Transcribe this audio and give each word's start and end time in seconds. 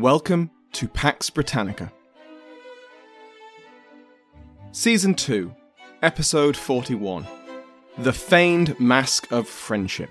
Welcome 0.00 0.50
to 0.72 0.88
Pax 0.88 1.28
Britannica. 1.28 1.92
Season 4.72 5.14
2, 5.14 5.54
Episode 6.00 6.56
41 6.56 7.26
The 7.98 8.14
Feigned 8.14 8.80
Mask 8.80 9.30
of 9.30 9.46
Friendship. 9.46 10.08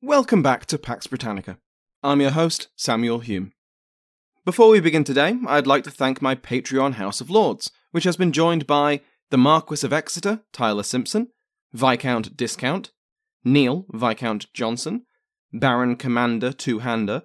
Welcome 0.00 0.42
back 0.42 0.66
to 0.66 0.76
Pax 0.76 1.06
Britannica. 1.06 1.56
I'm 2.04 2.20
your 2.20 2.32
host, 2.32 2.66
Samuel 2.74 3.20
Hume. 3.20 3.52
Before 4.44 4.70
we 4.70 4.80
begin 4.80 5.04
today, 5.04 5.36
I'd 5.46 5.68
like 5.68 5.84
to 5.84 5.90
thank 5.90 6.20
my 6.20 6.34
Patreon 6.34 6.94
House 6.94 7.20
of 7.20 7.30
Lords, 7.30 7.70
which 7.92 8.02
has 8.02 8.16
been 8.16 8.32
joined 8.32 8.66
by 8.66 9.02
the 9.30 9.38
Marquis 9.38 9.86
of 9.86 9.92
Exeter, 9.92 10.40
Tyler 10.52 10.82
Simpson, 10.82 11.28
Viscount 11.72 12.36
Discount, 12.36 12.90
Neil, 13.44 13.86
Viscount 13.90 14.52
Johnson, 14.52 15.06
Baron 15.52 15.94
Commander 15.94 16.50
Two 16.50 16.80
Hander, 16.80 17.22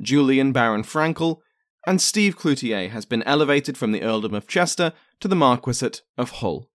Julian 0.00 0.52
Baron 0.52 0.84
Frankel, 0.84 1.38
and 1.84 2.00
Steve 2.00 2.38
Cloutier 2.38 2.90
has 2.90 3.04
been 3.04 3.24
elevated 3.24 3.76
from 3.76 3.90
the 3.90 4.02
Earldom 4.02 4.34
of 4.34 4.46
Chester 4.46 4.92
to 5.18 5.26
the 5.26 5.34
Marquisate 5.34 6.02
of 6.16 6.30
Hull. 6.30 6.70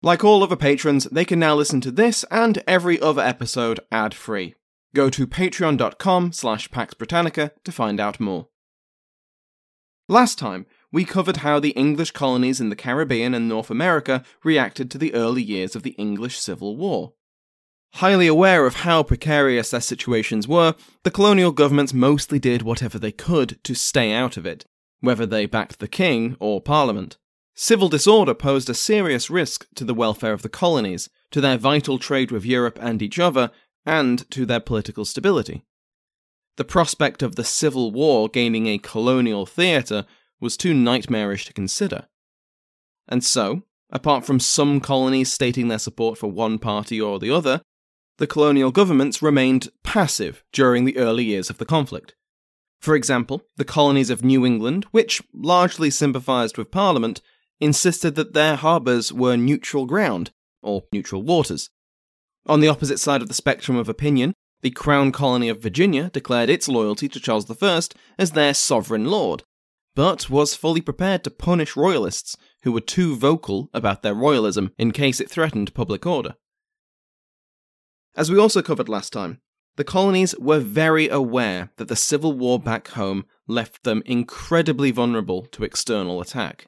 Like 0.00 0.24
all 0.24 0.42
other 0.42 0.56
patrons, 0.56 1.04
they 1.04 1.26
can 1.26 1.38
now 1.38 1.54
listen 1.54 1.82
to 1.82 1.90
this 1.90 2.24
and 2.30 2.62
every 2.66 2.98
other 2.98 3.20
episode 3.20 3.80
ad-free. 3.92 4.54
Go 4.94 5.10
to 5.10 5.26
patreon.com 5.26 6.32
slash 6.32 6.70
Pax 6.70 6.94
Britannica 6.94 7.50
to 7.64 7.72
find 7.72 7.98
out 7.98 8.20
more. 8.20 8.46
Last 10.08 10.38
time, 10.38 10.66
we 10.92 11.04
covered 11.04 11.38
how 11.38 11.58
the 11.58 11.70
English 11.70 12.12
colonies 12.12 12.60
in 12.60 12.68
the 12.68 12.76
Caribbean 12.76 13.34
and 13.34 13.48
North 13.48 13.70
America 13.70 14.22
reacted 14.44 14.92
to 14.92 14.98
the 14.98 15.12
early 15.12 15.42
years 15.42 15.74
of 15.74 15.82
the 15.82 15.92
English 15.92 16.38
Civil 16.38 16.76
War. 16.76 17.14
Highly 17.94 18.28
aware 18.28 18.66
of 18.66 18.76
how 18.76 19.02
precarious 19.02 19.70
their 19.70 19.80
situations 19.80 20.46
were, 20.46 20.76
the 21.02 21.10
colonial 21.10 21.50
governments 21.50 21.92
mostly 21.92 22.38
did 22.38 22.62
whatever 22.62 22.98
they 22.98 23.12
could 23.12 23.58
to 23.64 23.74
stay 23.74 24.12
out 24.12 24.36
of 24.36 24.46
it, 24.46 24.64
whether 25.00 25.26
they 25.26 25.46
backed 25.46 25.80
the 25.80 25.88
king 25.88 26.36
or 26.38 26.60
parliament. 26.60 27.18
Civil 27.56 27.88
disorder 27.88 28.34
posed 28.34 28.68
a 28.68 28.74
serious 28.74 29.30
risk 29.30 29.66
to 29.74 29.84
the 29.84 29.94
welfare 29.94 30.32
of 30.32 30.42
the 30.42 30.48
colonies, 30.48 31.08
to 31.30 31.40
their 31.40 31.56
vital 31.56 31.98
trade 31.98 32.30
with 32.30 32.44
Europe 32.44 32.78
and 32.80 33.00
each 33.00 33.18
other, 33.18 33.50
and 33.86 34.28
to 34.30 34.46
their 34.46 34.60
political 34.60 35.04
stability. 35.04 35.64
The 36.56 36.64
prospect 36.64 37.22
of 37.22 37.36
the 37.36 37.44
Civil 37.44 37.90
War 37.90 38.28
gaining 38.28 38.66
a 38.66 38.78
colonial 38.78 39.44
theatre 39.44 40.06
was 40.40 40.56
too 40.56 40.72
nightmarish 40.72 41.46
to 41.46 41.52
consider. 41.52 42.06
And 43.08 43.24
so, 43.24 43.62
apart 43.90 44.24
from 44.24 44.40
some 44.40 44.80
colonies 44.80 45.32
stating 45.32 45.68
their 45.68 45.78
support 45.78 46.18
for 46.18 46.30
one 46.30 46.58
party 46.58 47.00
or 47.00 47.18
the 47.18 47.30
other, 47.30 47.62
the 48.18 48.26
colonial 48.26 48.70
governments 48.70 49.22
remained 49.22 49.68
passive 49.82 50.44
during 50.52 50.84
the 50.84 50.96
early 50.96 51.24
years 51.24 51.50
of 51.50 51.58
the 51.58 51.64
conflict. 51.64 52.14
For 52.80 52.94
example, 52.94 53.42
the 53.56 53.64
colonies 53.64 54.10
of 54.10 54.22
New 54.22 54.46
England, 54.46 54.84
which 54.90 55.22
largely 55.32 55.90
sympathised 55.90 56.56
with 56.56 56.70
Parliament, 56.70 57.20
insisted 57.60 58.14
that 58.14 58.34
their 58.34 58.56
harbours 58.56 59.12
were 59.12 59.36
neutral 59.36 59.86
ground, 59.86 60.30
or 60.62 60.84
neutral 60.92 61.22
waters. 61.22 61.70
On 62.46 62.60
the 62.60 62.68
opposite 62.68 62.98
side 62.98 63.22
of 63.22 63.28
the 63.28 63.34
spectrum 63.34 63.76
of 63.76 63.88
opinion, 63.88 64.34
the 64.60 64.70
Crown 64.70 65.12
Colony 65.12 65.48
of 65.48 65.62
Virginia 65.62 66.10
declared 66.10 66.50
its 66.50 66.68
loyalty 66.68 67.08
to 67.08 67.20
Charles 67.20 67.50
I 67.62 67.80
as 68.18 68.32
their 68.32 68.52
sovereign 68.52 69.06
lord, 69.06 69.42
but 69.94 70.28
was 70.28 70.54
fully 70.54 70.80
prepared 70.80 71.24
to 71.24 71.30
punish 71.30 71.76
royalists 71.76 72.36
who 72.62 72.72
were 72.72 72.80
too 72.80 73.16
vocal 73.16 73.70
about 73.72 74.02
their 74.02 74.14
royalism 74.14 74.72
in 74.78 74.90
case 74.90 75.20
it 75.20 75.30
threatened 75.30 75.74
public 75.74 76.04
order. 76.04 76.34
As 78.16 78.30
we 78.30 78.38
also 78.38 78.62
covered 78.62 78.88
last 78.88 79.12
time, 79.12 79.40
the 79.76 79.84
colonies 79.84 80.34
were 80.38 80.60
very 80.60 81.08
aware 81.08 81.70
that 81.76 81.88
the 81.88 81.96
civil 81.96 82.32
war 82.32 82.60
back 82.60 82.88
home 82.88 83.24
left 83.48 83.82
them 83.82 84.02
incredibly 84.06 84.90
vulnerable 84.90 85.46
to 85.46 85.64
external 85.64 86.20
attack. 86.20 86.66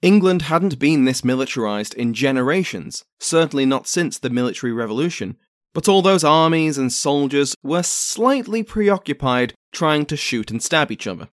England 0.00 0.42
hadn't 0.42 0.78
been 0.78 1.04
this 1.04 1.24
militarized 1.24 1.92
in 1.94 2.14
generations, 2.14 3.04
certainly 3.18 3.66
not 3.66 3.88
since 3.88 4.18
the 4.18 4.30
military 4.30 4.72
revolution, 4.72 5.36
but 5.74 5.88
all 5.88 6.02
those 6.02 6.22
armies 6.22 6.78
and 6.78 6.92
soldiers 6.92 7.54
were 7.62 7.82
slightly 7.82 8.62
preoccupied 8.62 9.54
trying 9.72 10.06
to 10.06 10.16
shoot 10.16 10.50
and 10.50 10.62
stab 10.62 10.92
each 10.92 11.06
other. 11.06 11.28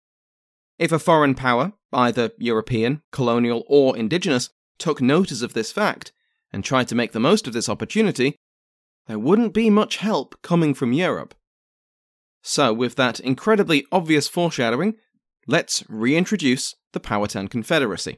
If 0.80 0.92
a 0.92 1.00
foreign 1.00 1.36
power, 1.36 1.74
either 1.94 2.32
European, 2.38 3.02
colonial, 3.12 3.64
or 3.68 3.96
indigenous, 3.96 4.50
took 4.78 5.00
notice 5.00 5.42
of 5.42 5.54
this 5.54 5.72
fact 5.72 6.12
and 6.52 6.64
tried 6.64 6.88
to 6.88 6.96
make 6.96 7.12
the 7.12 7.20
most 7.20 7.48
of 7.48 7.54
this 7.54 7.70
opportunity, 7.70 8.36
there 9.08 9.20
wouldn't 9.20 9.54
be 9.54 9.70
much 9.70 9.98
help 9.98 10.36
coming 10.42 10.74
from 10.74 10.92
Europe. 10.92 11.36
So, 12.42 12.74
with 12.74 12.96
that 12.96 13.20
incredibly 13.20 13.86
obvious 13.92 14.28
foreshadowing, 14.28 14.96
let's 15.48 15.84
reintroduce 15.88 16.76
the 16.94 17.00
Powhatan 17.00 17.48
Confederacy. 17.48 18.18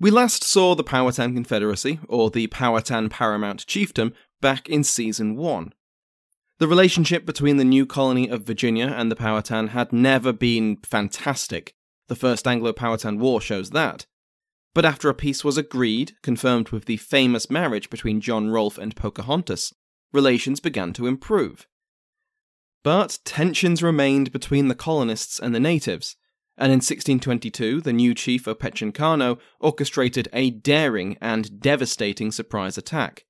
We 0.00 0.10
last 0.10 0.42
saw 0.42 0.74
the 0.74 0.82
Powhatan 0.82 1.34
Confederacy, 1.34 2.00
or 2.08 2.30
the 2.30 2.46
Powhatan 2.46 3.10
Paramount 3.10 3.66
Chiefdom, 3.66 4.14
back 4.40 4.66
in 4.66 4.82
Season 4.82 5.36
1. 5.36 5.74
The 6.58 6.66
relationship 6.66 7.26
between 7.26 7.58
the 7.58 7.66
new 7.66 7.84
colony 7.84 8.26
of 8.26 8.46
Virginia 8.46 8.86
and 8.86 9.10
the 9.10 9.16
Powhatan 9.16 9.68
had 9.68 9.92
never 9.92 10.32
been 10.32 10.78
fantastic. 10.78 11.74
The 12.08 12.16
First 12.16 12.46
Anglo 12.46 12.72
Powhatan 12.72 13.18
War 13.18 13.42
shows 13.42 13.70
that. 13.70 14.06
But 14.72 14.86
after 14.86 15.10
a 15.10 15.14
peace 15.14 15.44
was 15.44 15.58
agreed, 15.58 16.12
confirmed 16.22 16.70
with 16.70 16.86
the 16.86 16.96
famous 16.96 17.50
marriage 17.50 17.90
between 17.90 18.22
John 18.22 18.48
Rolfe 18.48 18.78
and 18.78 18.96
Pocahontas, 18.96 19.74
relations 20.14 20.60
began 20.60 20.94
to 20.94 21.06
improve. 21.06 21.66
But 22.82 23.18
tensions 23.26 23.82
remained 23.82 24.32
between 24.32 24.68
the 24.68 24.74
colonists 24.74 25.38
and 25.38 25.54
the 25.54 25.60
natives, 25.60 26.16
and 26.60 26.70
in 26.70 26.76
1622 26.76 27.80
the 27.80 27.92
new 27.92 28.14
chief 28.14 28.44
Opechancanough 28.44 29.38
orchestrated 29.58 30.28
a 30.32 30.50
daring 30.50 31.16
and 31.20 31.60
devastating 31.60 32.30
surprise 32.30 32.78
attack. 32.78 33.24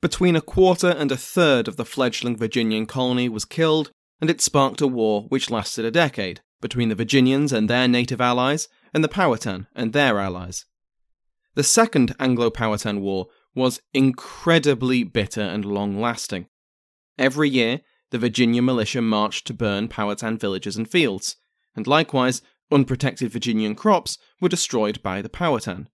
Between 0.00 0.34
a 0.34 0.40
quarter 0.40 0.88
and 0.88 1.12
a 1.12 1.16
third 1.16 1.68
of 1.68 1.76
the 1.76 1.84
fledgling 1.84 2.36
Virginian 2.36 2.86
colony 2.86 3.28
was 3.28 3.44
killed, 3.44 3.92
and 4.20 4.30
it 4.30 4.40
sparked 4.40 4.80
a 4.80 4.86
war 4.86 5.26
which 5.28 5.50
lasted 5.50 5.84
a 5.84 5.90
decade 5.90 6.40
between 6.60 6.88
the 6.88 6.94
Virginians 6.94 7.52
and 7.52 7.68
their 7.68 7.86
native 7.86 8.20
allies, 8.20 8.68
and 8.92 9.04
the 9.04 9.08
Powhatan 9.08 9.66
and 9.74 9.92
their 9.92 10.18
allies. 10.18 10.64
The 11.54 11.62
Second 11.62 12.14
Anglo 12.18 12.50
Powhatan 12.50 13.00
War 13.00 13.26
was 13.54 13.80
incredibly 13.92 15.04
bitter 15.04 15.42
and 15.42 15.64
long 15.64 16.00
lasting. 16.00 16.46
Every 17.18 17.48
year, 17.48 17.80
the 18.10 18.18
Virginia 18.18 18.62
militia 18.62 19.02
marched 19.02 19.46
to 19.48 19.54
burn 19.54 19.88
Powhatan 19.88 20.38
villages 20.38 20.76
and 20.76 20.88
fields, 20.88 21.36
and 21.76 21.86
likewise, 21.86 22.42
unprotected 22.70 23.32
Virginian 23.32 23.74
crops 23.74 24.18
were 24.40 24.48
destroyed 24.48 25.02
by 25.02 25.22
the 25.22 25.28
Powhatan. 25.28 25.88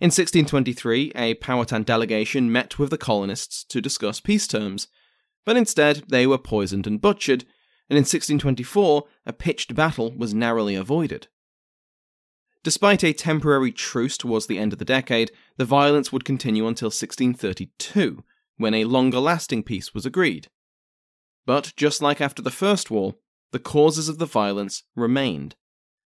In 0.00 0.08
1623, 0.08 1.12
a 1.14 1.34
Powhatan 1.34 1.84
delegation 1.84 2.50
met 2.50 2.78
with 2.78 2.90
the 2.90 2.98
colonists 2.98 3.64
to 3.64 3.80
discuss 3.80 4.20
peace 4.20 4.46
terms, 4.46 4.88
but 5.44 5.56
instead 5.56 6.04
they 6.08 6.26
were 6.26 6.38
poisoned 6.38 6.86
and 6.86 7.00
butchered, 7.00 7.44
and 7.88 7.96
in 7.96 8.02
1624 8.02 9.04
a 9.26 9.32
pitched 9.32 9.74
battle 9.74 10.12
was 10.16 10.34
narrowly 10.34 10.74
avoided. 10.74 11.28
Despite 12.64 13.02
a 13.02 13.12
temporary 13.12 13.72
truce 13.72 14.16
towards 14.16 14.46
the 14.46 14.58
end 14.58 14.72
of 14.72 14.78
the 14.78 14.84
decade, 14.84 15.32
the 15.56 15.64
violence 15.64 16.12
would 16.12 16.24
continue 16.24 16.66
until 16.66 16.86
1632, 16.86 18.22
when 18.56 18.74
a 18.74 18.84
longer 18.84 19.18
lasting 19.18 19.64
peace 19.64 19.92
was 19.92 20.06
agreed. 20.06 20.48
But 21.44 21.72
just 21.76 22.00
like 22.00 22.20
after 22.20 22.40
the 22.40 22.50
First 22.50 22.90
War, 22.90 23.14
the 23.52 23.58
causes 23.58 24.08
of 24.08 24.18
the 24.18 24.26
violence 24.26 24.82
remained 24.96 25.54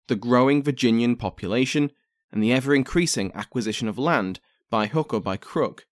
the 0.08 0.16
growing 0.16 0.62
Virginian 0.62 1.16
population 1.16 1.90
and 2.30 2.42
the 2.42 2.52
ever 2.52 2.74
increasing 2.74 3.32
acquisition 3.34 3.88
of 3.88 3.98
land 3.98 4.40
by 4.70 4.86
hook 4.86 5.14
or 5.14 5.20
by 5.20 5.36
crook. 5.36 5.86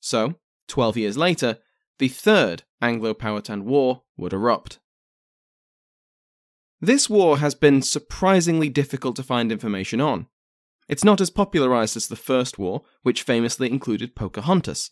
So, 0.00 0.36
12 0.68 0.96
years 0.96 1.16
later, 1.18 1.58
the 1.98 2.08
Third 2.08 2.62
Anglo 2.80 3.12
Powhatan 3.12 3.64
War 3.64 4.02
would 4.16 4.32
erupt. 4.32 4.78
This 6.80 7.10
war 7.10 7.38
has 7.38 7.54
been 7.54 7.82
surprisingly 7.82 8.70
difficult 8.70 9.16
to 9.16 9.22
find 9.22 9.52
information 9.52 10.00
on. 10.00 10.26
It's 10.88 11.04
not 11.04 11.20
as 11.20 11.30
popularized 11.30 11.96
as 11.96 12.08
the 12.08 12.16
First 12.16 12.58
War, 12.58 12.82
which 13.02 13.22
famously 13.22 13.70
included 13.70 14.16
Pocahontas. 14.16 14.90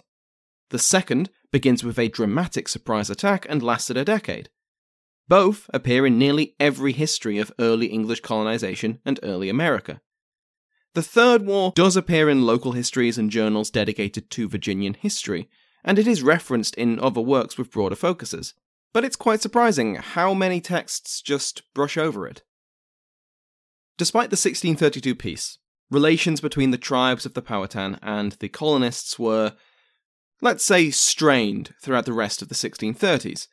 The 0.69 0.79
second 0.79 1.31
begins 1.51 1.83
with 1.83 1.99
a 1.99 2.09
dramatic 2.09 2.69
surprise 2.69 3.09
attack 3.09 3.47
and 3.49 3.63
lasted 3.63 3.97
a 3.97 4.05
decade. 4.05 4.51
Both 5.29 5.69
appear 5.75 6.07
in 6.07 6.19
nearly 6.19 6.55
every 6.59 6.93
history 6.93 7.39
of 7.39 7.53
early 7.59 7.87
English 7.87 8.21
colonization 8.21 9.01
and 9.05 9.21
early 9.23 9.49
America. 9.49 10.01
The 10.95 11.03
Third 11.03 11.45
War 11.45 11.73
does 11.75 11.97
appear 11.97 12.29
in 12.29 12.47
local 12.47 12.73
histories 12.73 13.19
and 13.19 13.31
journals 13.31 13.71
dedicated 13.71 14.31
to 14.31 14.49
Virginian 14.49 14.95
history, 14.95 15.49
and 15.85 15.99
it 15.99 16.09
is 16.09 16.23
referenced 16.23 16.75
in 16.77 16.99
other 16.99 17.21
works 17.21 17.59
with 17.59 17.71
broader 17.71 17.95
focuses 17.95 18.55
but 18.93 19.05
it's 19.05 19.17
quite 19.17 19.41
surprising 19.41 19.97
how 19.97 20.35
many 20.35 20.61
texts 20.61 21.21
just 21.21 21.63
brush 21.75 21.97
over 21.97 22.27
it. 22.27 22.43
Despite 23.97 24.31
the 24.31 24.35
1632 24.35 25.15
peace, 25.15 25.59
relations 25.91 26.41
between 26.41 26.71
the 26.71 26.79
tribes 26.79 27.27
of 27.27 27.35
the 27.35 27.43
Powhatan 27.43 27.99
and 28.03 28.33
the 28.33 28.49
colonists 28.49 29.19
were, 29.19 29.55
let's 30.41 30.65
say, 30.65 30.91
strained 30.91 31.75
throughout 31.83 32.07
the 32.07 32.13
rest 32.13 32.43
of 32.43 32.49
the 32.49 32.55
1630s. 32.55 33.49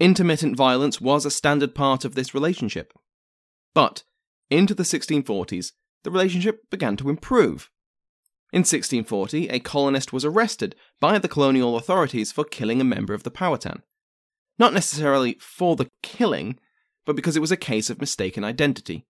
Intermittent 0.00 0.56
violence 0.56 1.00
was 1.00 1.24
a 1.24 1.30
standard 1.30 1.74
part 1.74 2.04
of 2.04 2.14
this 2.14 2.34
relationship. 2.34 2.92
But, 3.74 4.02
into 4.50 4.74
the 4.74 4.82
1640s, 4.82 5.72
the 6.02 6.10
relationship 6.10 6.68
began 6.70 6.96
to 6.96 7.10
improve. 7.10 7.70
In 8.52 8.60
1640, 8.60 9.48
a 9.50 9.60
colonist 9.60 10.12
was 10.12 10.24
arrested 10.24 10.74
by 10.98 11.18
the 11.18 11.28
colonial 11.28 11.76
authorities 11.76 12.32
for 12.32 12.42
killing 12.42 12.80
a 12.80 12.84
member 12.84 13.14
of 13.14 13.22
the 13.22 13.30
Powhatan 13.30 13.82
not 14.60 14.74
necessarily 14.74 15.38
for 15.40 15.74
the 15.74 15.88
killing, 16.02 16.58
but 17.06 17.16
because 17.16 17.34
it 17.34 17.40
was 17.40 17.50
a 17.50 17.56
case 17.56 17.88
of 17.88 17.98
mistaken 17.98 18.44
identity. 18.44 19.06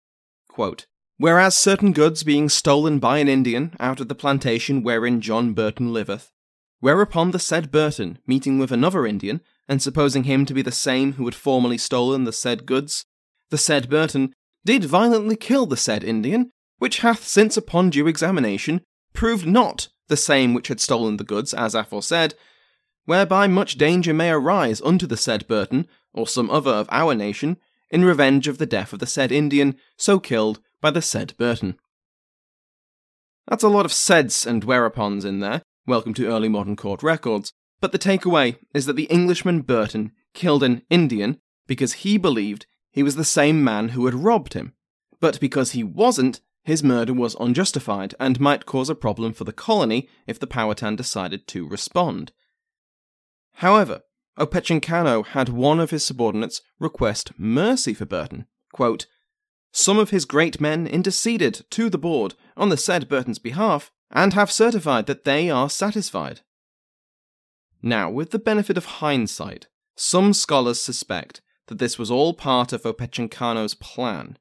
Quote, 0.48 0.86
Whereas 1.18 1.56
certain 1.56 1.92
goods 1.92 2.24
being 2.24 2.48
stolen 2.48 2.98
by 2.98 3.18
an 3.18 3.28
Indian 3.28 3.76
out 3.78 4.00
of 4.00 4.08
the 4.08 4.16
plantation 4.16 4.82
wherein 4.82 5.20
John 5.20 5.52
Burton 5.52 5.92
liveth, 5.92 6.32
whereupon 6.84 7.30
the 7.30 7.38
said 7.38 7.70
Burton, 7.70 8.18
meeting 8.26 8.58
with 8.58 8.70
another 8.70 9.06
Indian, 9.06 9.40
and 9.66 9.80
supposing 9.80 10.24
him 10.24 10.44
to 10.44 10.52
be 10.52 10.60
the 10.60 10.70
same 10.70 11.14
who 11.14 11.24
had 11.24 11.34
formerly 11.34 11.78
stolen 11.78 12.24
the 12.24 12.32
said 12.32 12.66
goods, 12.66 13.06
the 13.48 13.56
said 13.56 13.88
Burton 13.88 14.34
did 14.66 14.84
violently 14.84 15.34
kill 15.34 15.64
the 15.64 15.78
said 15.78 16.04
Indian, 16.04 16.50
which 16.76 16.98
hath 16.98 17.26
since 17.26 17.56
upon 17.56 17.88
due 17.88 18.06
examination 18.06 18.82
proved 19.14 19.46
not 19.46 19.88
the 20.08 20.16
same 20.18 20.52
which 20.52 20.68
had 20.68 20.78
stolen 20.78 21.16
the 21.16 21.24
goods 21.24 21.54
as 21.54 21.74
aforesaid, 21.74 22.34
whereby 23.06 23.46
much 23.46 23.78
danger 23.78 24.12
may 24.12 24.28
arise 24.28 24.82
unto 24.82 25.06
the 25.06 25.16
said 25.16 25.48
Burton, 25.48 25.88
or 26.12 26.26
some 26.26 26.50
other 26.50 26.72
of 26.72 26.86
our 26.90 27.14
nation, 27.14 27.56
in 27.88 28.04
revenge 28.04 28.46
of 28.46 28.58
the 28.58 28.66
death 28.66 28.92
of 28.92 28.98
the 28.98 29.06
said 29.06 29.32
Indian, 29.32 29.74
so 29.96 30.20
killed 30.20 30.60
by 30.82 30.90
the 30.90 31.00
said 31.00 31.32
Burton. 31.38 31.78
That's 33.48 33.64
a 33.64 33.68
lot 33.68 33.86
of 33.86 33.92
saids 33.94 34.46
and 34.46 34.64
whereupons 34.64 35.24
in 35.24 35.40
there, 35.40 35.62
welcome 35.86 36.14
to 36.14 36.26
early 36.26 36.48
modern 36.48 36.76
court 36.76 37.02
records, 37.02 37.52
but 37.80 37.92
the 37.92 37.98
takeaway 37.98 38.56
is 38.72 38.86
that 38.86 38.96
the 38.96 39.04
Englishman 39.04 39.60
Burton 39.60 40.12
killed 40.32 40.62
an 40.62 40.82
Indian 40.88 41.38
because 41.66 41.94
he 42.04 42.16
believed 42.16 42.66
he 42.90 43.02
was 43.02 43.16
the 43.16 43.24
same 43.24 43.62
man 43.62 43.90
who 43.90 44.06
had 44.06 44.14
robbed 44.14 44.54
him. 44.54 44.72
But 45.20 45.40
because 45.40 45.72
he 45.72 45.84
wasn't, 45.84 46.40
his 46.62 46.82
murder 46.82 47.12
was 47.12 47.36
unjustified 47.38 48.14
and 48.18 48.40
might 48.40 48.64
cause 48.64 48.88
a 48.88 48.94
problem 48.94 49.34
for 49.34 49.44
the 49.44 49.52
colony 49.52 50.08
if 50.26 50.38
the 50.38 50.46
Powhatan 50.46 50.96
decided 50.96 51.46
to 51.48 51.68
respond. 51.68 52.32
However, 53.54 54.02
Opechancanough 54.38 55.26
had 55.28 55.48
one 55.50 55.80
of 55.80 55.90
his 55.90 56.04
subordinates 56.04 56.62
request 56.78 57.32
mercy 57.36 57.92
for 57.92 58.06
Burton. 58.06 58.46
Quote, 58.72 59.06
Some 59.70 59.98
of 59.98 60.10
his 60.10 60.24
great 60.24 60.60
men 60.60 60.86
interceded 60.86 61.66
to 61.70 61.90
the 61.90 61.98
board 61.98 62.34
on 62.56 62.70
the 62.70 62.76
said 62.76 63.08
Burton's 63.08 63.38
behalf, 63.38 63.90
and 64.14 64.32
have 64.32 64.50
certified 64.50 65.06
that 65.06 65.24
they 65.24 65.50
are 65.50 65.68
satisfied. 65.68 66.40
Now, 67.82 68.08
with 68.08 68.30
the 68.30 68.38
benefit 68.38 68.78
of 68.78 68.84
hindsight, 68.86 69.66
some 69.96 70.32
scholars 70.32 70.80
suspect 70.80 71.42
that 71.66 71.78
this 71.78 71.98
was 71.98 72.10
all 72.10 72.32
part 72.32 72.72
of 72.72 72.86
Opechancanough's 72.86 73.74
plan, 73.74 74.38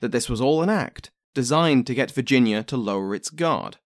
that 0.00 0.12
this 0.12 0.28
was 0.28 0.40
all 0.40 0.62
an 0.62 0.68
act 0.68 1.10
designed 1.34 1.86
to 1.86 1.94
get 1.94 2.10
Virginia 2.10 2.62
to 2.64 2.76
lower 2.76 3.14
its 3.14 3.30
guard. 3.30 3.76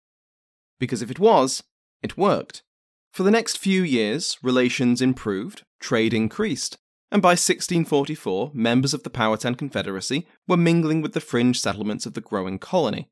Because 0.78 1.02
if 1.02 1.10
it 1.10 1.18
was, 1.18 1.62
it 2.02 2.18
worked. 2.18 2.62
For 3.12 3.22
the 3.22 3.30
next 3.30 3.58
few 3.58 3.82
years, 3.82 4.38
relations 4.42 5.00
improved, 5.00 5.62
trade 5.78 6.12
increased, 6.12 6.78
and 7.12 7.22
by 7.22 7.30
1644, 7.30 8.50
members 8.54 8.92
of 8.92 9.04
the 9.04 9.10
Powhatan 9.10 9.54
Confederacy 9.54 10.26
were 10.48 10.56
mingling 10.56 11.00
with 11.00 11.12
the 11.12 11.20
fringe 11.20 11.60
settlements 11.60 12.06
of 12.06 12.14
the 12.14 12.20
growing 12.20 12.58
colony. 12.58 13.08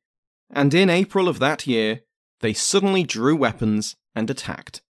And 0.52 0.74
in 0.74 0.90
April 0.90 1.28
of 1.28 1.38
that 1.38 1.66
year, 1.66 2.02
they 2.40 2.52
suddenly 2.52 3.04
drew 3.04 3.34
weapons 3.34 3.96
and 4.14 4.28
attacked. 4.28 4.82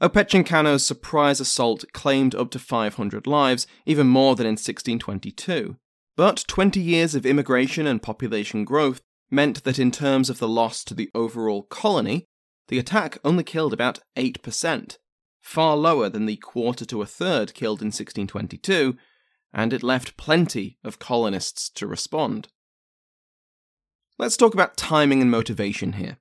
Opechancanough's 0.00 0.84
surprise 0.84 1.38
assault 1.38 1.84
claimed 1.92 2.34
up 2.34 2.50
to 2.50 2.58
500 2.58 3.26
lives, 3.26 3.66
even 3.86 4.08
more 4.08 4.34
than 4.34 4.46
in 4.46 4.52
1622. 4.52 5.76
But 6.16 6.44
20 6.48 6.80
years 6.80 7.14
of 7.14 7.24
immigration 7.24 7.86
and 7.86 8.02
population 8.02 8.64
growth 8.64 9.00
meant 9.30 9.64
that 9.64 9.78
in 9.78 9.90
terms 9.90 10.28
of 10.28 10.38
the 10.38 10.48
loss 10.48 10.82
to 10.84 10.94
the 10.94 11.10
overall 11.14 11.62
colony, 11.62 12.26
the 12.68 12.78
attack 12.78 13.18
only 13.24 13.44
killed 13.44 13.72
about 13.72 14.00
8%, 14.16 14.98
far 15.40 15.76
lower 15.76 16.08
than 16.08 16.26
the 16.26 16.36
quarter 16.36 16.84
to 16.86 17.02
a 17.02 17.06
third 17.06 17.54
killed 17.54 17.80
in 17.80 17.86
1622, 17.86 18.96
and 19.52 19.72
it 19.72 19.82
left 19.82 20.16
plenty 20.16 20.78
of 20.82 20.98
colonists 20.98 21.68
to 21.70 21.86
respond. 21.86 22.48
Let's 24.18 24.36
talk 24.36 24.54
about 24.54 24.76
timing 24.76 25.20
and 25.20 25.30
motivation 25.30 25.94
here. 25.94 26.18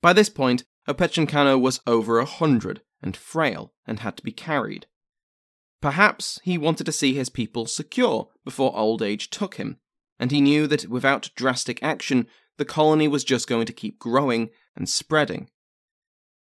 By 0.00 0.12
this 0.12 0.28
point, 0.28 0.64
Opechancanough 0.88 1.60
was 1.60 1.80
over 1.86 2.18
a 2.18 2.24
hundred 2.24 2.82
and 3.02 3.16
frail 3.16 3.72
and 3.86 4.00
had 4.00 4.16
to 4.16 4.22
be 4.22 4.32
carried. 4.32 4.86
Perhaps 5.80 6.40
he 6.44 6.56
wanted 6.58 6.84
to 6.84 6.92
see 6.92 7.14
his 7.14 7.28
people 7.28 7.66
secure 7.66 8.28
before 8.44 8.76
old 8.76 9.02
age 9.02 9.30
took 9.30 9.56
him, 9.56 9.78
and 10.18 10.30
he 10.30 10.40
knew 10.40 10.66
that 10.66 10.88
without 10.88 11.30
drastic 11.34 11.82
action, 11.82 12.26
the 12.56 12.64
colony 12.64 13.08
was 13.08 13.24
just 13.24 13.48
going 13.48 13.66
to 13.66 13.72
keep 13.72 13.98
growing 13.98 14.50
and 14.76 14.88
spreading. 14.88 15.48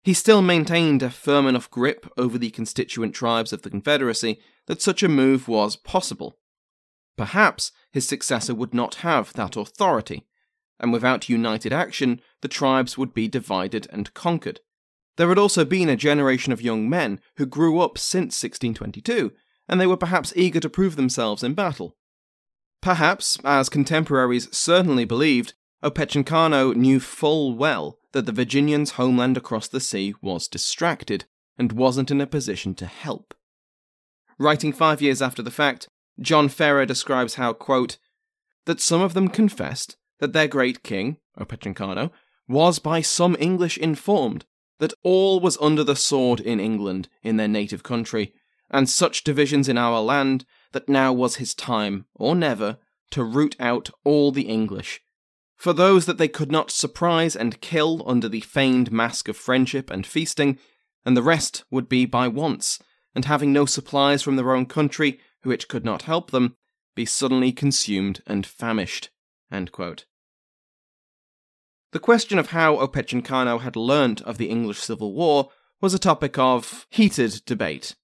He 0.03 0.13
still 0.13 0.41
maintained 0.41 1.03
a 1.03 1.09
firm 1.09 1.47
enough 1.47 1.69
grip 1.69 2.11
over 2.17 2.37
the 2.37 2.49
constituent 2.49 3.13
tribes 3.13 3.53
of 3.53 3.61
the 3.61 3.69
Confederacy 3.69 4.39
that 4.65 4.81
such 4.81 5.03
a 5.03 5.07
move 5.07 5.47
was 5.47 5.75
possible. 5.75 6.37
Perhaps 7.17 7.71
his 7.91 8.07
successor 8.07 8.55
would 8.55 8.73
not 8.73 8.95
have 8.95 9.31
that 9.33 9.55
authority, 9.55 10.25
and 10.81 10.91
without 10.91 11.29
united 11.29 11.71
action, 11.71 12.19
the 12.41 12.47
tribes 12.49 12.97
would 12.97 13.13
be 13.13 13.27
divided 13.27 13.87
and 13.91 14.13
conquered. 14.13 14.59
There 15.15 15.29
had 15.29 15.37
also 15.37 15.63
been 15.63 15.87
a 15.87 15.95
generation 15.95 16.51
of 16.51 16.61
young 16.61 16.89
men 16.89 17.21
who 17.37 17.45
grew 17.45 17.79
up 17.79 17.97
since 17.97 18.41
1622, 18.43 19.31
and 19.69 19.79
they 19.79 19.87
were 19.87 19.95
perhaps 19.95 20.33
eager 20.35 20.59
to 20.59 20.69
prove 20.69 20.95
themselves 20.95 21.43
in 21.43 21.53
battle. 21.53 21.95
Perhaps, 22.81 23.37
as 23.45 23.69
contemporaries 23.69 24.53
certainly 24.55 25.05
believed, 25.05 25.53
Opechancanough 25.83 26.75
knew 26.75 26.99
full 26.99 27.55
well 27.55 27.99
that 28.11 28.25
the 28.25 28.31
Virginians' 28.31 28.91
homeland 28.91 29.37
across 29.37 29.67
the 29.67 29.79
sea 29.79 30.15
was 30.21 30.47
distracted 30.47 31.25
and 31.57 31.71
wasn't 31.71 32.09
in 32.09 32.19
a 32.19 32.27
position 32.27 32.73
to 32.75 32.87
help. 32.87 33.35
Writing 34.39 34.73
five 34.73 35.01
years 35.01 35.21
after 35.21 35.43
the 35.43 35.51
fact, 35.51 35.87
John 36.19 36.49
Ferrar 36.49 36.87
describes 36.87 37.35
how, 37.35 37.53
quote, 37.53 37.99
that 38.65 38.81
some 38.81 39.01
of 39.01 39.13
them 39.13 39.27
confessed 39.27 39.97
that 40.21 40.31
their 40.31 40.47
great 40.47 40.83
king, 40.83 41.17
uh, 41.37 41.43
Opechancanough, 41.43 42.11
was 42.47 42.79
by 42.79 43.01
some 43.01 43.35
English 43.39 43.77
informed 43.77 44.45
that 44.79 44.93
all 45.03 45.39
was 45.39 45.57
under 45.59 45.83
the 45.83 45.95
sword 45.95 46.39
in 46.39 46.59
England, 46.59 47.09
in 47.21 47.37
their 47.37 47.47
native 47.47 47.83
country, 47.83 48.33
and 48.69 48.89
such 48.89 49.23
divisions 49.23 49.67
in 49.67 49.77
our 49.77 49.99
land 49.99 50.45
that 50.71 50.87
now 50.87 51.11
was 51.11 51.35
his 51.35 51.53
time, 51.53 52.05
or 52.15 52.35
never, 52.35 52.77
to 53.09 53.23
root 53.23 53.55
out 53.59 53.89
all 54.03 54.31
the 54.31 54.43
English. 54.43 55.01
For 55.55 55.73
those 55.73 56.05
that 56.05 56.17
they 56.17 56.27
could 56.27 56.51
not 56.51 56.71
surprise 56.71 57.35
and 57.35 57.61
kill 57.61 58.01
under 58.07 58.29
the 58.29 58.41
feigned 58.41 58.91
mask 58.91 59.27
of 59.27 59.37
friendship 59.37 59.91
and 59.91 60.07
feasting, 60.07 60.57
and 61.05 61.15
the 61.15 61.21
rest 61.21 61.63
would 61.69 61.89
be 61.89 62.05
by 62.05 62.27
wants, 62.27 62.79
and 63.13 63.25
having 63.25 63.51
no 63.51 63.65
supplies 63.65 64.23
from 64.23 64.35
their 64.35 64.55
own 64.55 64.65
country, 64.65 65.19
which 65.43 65.67
could 65.67 65.85
not 65.85 66.03
help 66.03 66.31
them, 66.31 66.55
be 66.95 67.05
suddenly 67.05 67.51
consumed 67.51 68.21
and 68.25 68.45
famished. 68.45 69.09
The 71.91 71.99
question 71.99 72.39
of 72.39 72.51
how 72.51 72.77
Opechancanough 72.77 73.61
had 73.61 73.75
learnt 73.75 74.21
of 74.21 74.37
the 74.37 74.49
English 74.49 74.79
Civil 74.79 75.13
War 75.13 75.49
was 75.81 75.93
a 75.93 75.99
topic 75.99 76.37
of 76.37 76.87
heated 76.89 77.41
debate. 77.45 77.95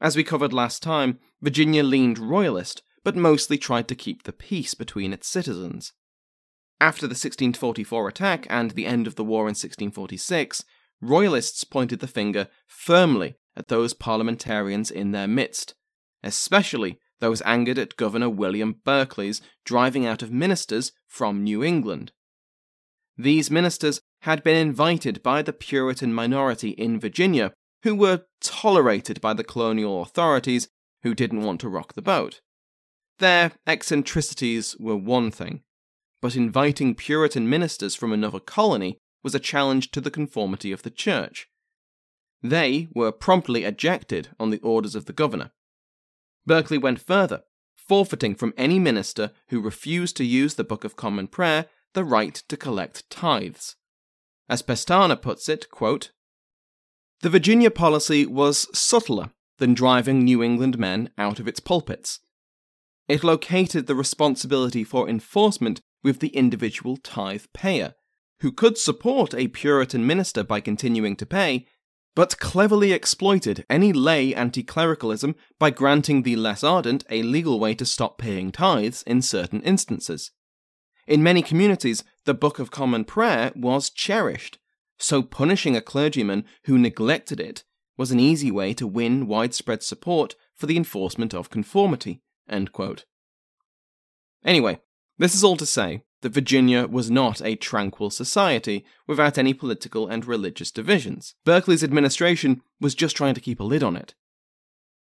As 0.00 0.16
we 0.16 0.24
covered 0.24 0.54
last 0.54 0.82
time, 0.82 1.18
Virginia 1.42 1.82
leaned 1.82 2.18
royalist, 2.18 2.82
but 3.04 3.14
mostly 3.14 3.58
tried 3.58 3.86
to 3.88 3.94
keep 3.94 4.22
the 4.22 4.32
peace 4.32 4.72
between 4.72 5.12
its 5.12 5.28
citizens. 5.28 5.92
After 6.80 7.02
the 7.02 7.12
1644 7.12 8.08
attack 8.08 8.46
and 8.48 8.70
the 8.70 8.86
end 8.86 9.06
of 9.06 9.16
the 9.16 9.24
war 9.24 9.42
in 9.42 9.54
1646, 9.54 10.64
royalists 11.02 11.64
pointed 11.64 12.00
the 12.00 12.06
finger 12.06 12.48
firmly 12.66 13.36
at 13.54 13.68
those 13.68 13.92
parliamentarians 13.92 14.90
in 14.90 15.12
their 15.12 15.28
midst, 15.28 15.74
especially 16.22 16.98
those 17.20 17.42
angered 17.42 17.78
at 17.78 17.96
Governor 17.96 18.30
William 18.30 18.76
Berkeley's 18.84 19.42
driving 19.66 20.06
out 20.06 20.22
of 20.22 20.32
ministers 20.32 20.92
from 21.06 21.44
New 21.44 21.62
England. 21.62 22.10
These 23.16 23.50
ministers 23.50 24.00
had 24.22 24.42
been 24.42 24.56
invited 24.56 25.22
by 25.22 25.42
the 25.42 25.52
Puritan 25.52 26.14
minority 26.14 26.70
in 26.70 26.98
Virginia, 26.98 27.52
who 27.82 27.94
were 27.94 28.24
tolerated 28.40 29.20
by 29.20 29.34
the 29.34 29.44
colonial 29.44 30.02
authorities 30.02 30.68
who 31.02 31.14
didn't 31.14 31.42
want 31.42 31.60
to 31.60 31.68
rock 31.68 31.94
the 31.94 32.02
boat. 32.02 32.40
Their 33.18 33.52
eccentricities 33.66 34.76
were 34.78 34.96
one 34.96 35.30
thing, 35.30 35.62
but 36.20 36.36
inviting 36.36 36.94
Puritan 36.94 37.48
ministers 37.48 37.94
from 37.94 38.12
another 38.12 38.40
colony 38.40 38.98
was 39.22 39.34
a 39.34 39.40
challenge 39.40 39.90
to 39.90 40.00
the 40.00 40.10
conformity 40.10 40.72
of 40.72 40.82
the 40.82 40.90
church. 40.90 41.48
They 42.42 42.88
were 42.94 43.12
promptly 43.12 43.64
ejected 43.64 44.30
on 44.40 44.50
the 44.50 44.60
orders 44.60 44.94
of 44.94 45.04
the 45.04 45.12
governor. 45.12 45.52
Berkeley 46.46 46.78
went 46.78 47.00
further, 47.00 47.42
forfeiting 47.76 48.34
from 48.34 48.54
any 48.56 48.78
minister 48.78 49.30
who 49.48 49.60
refused 49.60 50.16
to 50.16 50.24
use 50.24 50.54
the 50.54 50.64
Book 50.64 50.82
of 50.84 50.96
Common 50.96 51.28
Prayer 51.28 51.66
the 51.94 52.04
right 52.04 52.34
to 52.48 52.56
collect 52.56 53.08
tithes. 53.10 53.76
As 54.48 54.62
Pestana 54.62 55.20
puts 55.20 55.48
it, 55.48 55.70
quote, 55.70 56.10
The 57.20 57.30
Virginia 57.30 57.70
policy 57.70 58.26
was 58.26 58.68
subtler 58.76 59.30
than 59.58 59.74
driving 59.74 60.24
New 60.24 60.42
England 60.42 60.78
men 60.78 61.10
out 61.16 61.38
of 61.38 61.46
its 61.46 61.60
pulpits. 61.60 62.20
It 63.08 63.24
located 63.24 63.86
the 63.86 63.94
responsibility 63.94 64.84
for 64.84 65.08
enforcement 65.08 65.80
with 66.02 66.20
the 66.20 66.28
individual 66.28 66.96
tithe 66.96 67.44
payer, 67.52 67.94
who 68.40 68.52
could 68.52 68.76
support 68.76 69.34
a 69.34 69.48
Puritan 69.48 70.06
minister 70.06 70.42
by 70.42 70.60
continuing 70.60 71.16
to 71.16 71.26
pay, 71.26 71.66
but 72.14 72.38
cleverly 72.38 72.92
exploited 72.92 73.64
any 73.70 73.92
lay 73.92 74.34
anti 74.34 74.62
clericalism 74.62 75.34
by 75.58 75.70
granting 75.70 76.22
the 76.22 76.36
less 76.36 76.62
ardent 76.62 77.04
a 77.08 77.22
legal 77.22 77.58
way 77.58 77.74
to 77.74 77.86
stop 77.86 78.18
paying 78.18 78.52
tithes 78.52 79.02
in 79.04 79.22
certain 79.22 79.62
instances. 79.62 80.30
In 81.06 81.22
many 81.22 81.42
communities, 81.42 82.04
the 82.24 82.34
Book 82.34 82.58
of 82.58 82.70
Common 82.70 83.04
Prayer 83.04 83.52
was 83.56 83.90
cherished, 83.90 84.58
so 84.98 85.22
punishing 85.22 85.76
a 85.76 85.80
clergyman 85.80 86.44
who 86.64 86.78
neglected 86.78 87.40
it 87.40 87.64
was 87.96 88.10
an 88.10 88.20
easy 88.20 88.50
way 88.50 88.72
to 88.74 88.86
win 88.86 89.26
widespread 89.26 89.82
support 89.82 90.34
for 90.54 90.66
the 90.66 90.76
enforcement 90.76 91.34
of 91.34 91.50
conformity. 91.50 92.22
Anyway, 94.44 94.80
this 95.18 95.34
is 95.34 95.44
all 95.44 95.56
to 95.56 95.66
say 95.66 96.04
that 96.22 96.32
Virginia 96.32 96.86
was 96.86 97.10
not 97.10 97.42
a 97.42 97.56
tranquil 97.56 98.10
society 98.10 98.84
without 99.06 99.36
any 99.36 99.52
political 99.52 100.06
and 100.06 100.24
religious 100.24 100.70
divisions. 100.70 101.34
Berkeley's 101.44 101.84
administration 101.84 102.62
was 102.80 102.94
just 102.94 103.16
trying 103.16 103.34
to 103.34 103.40
keep 103.40 103.60
a 103.60 103.64
lid 103.64 103.82
on 103.82 103.96
it. 103.96 104.14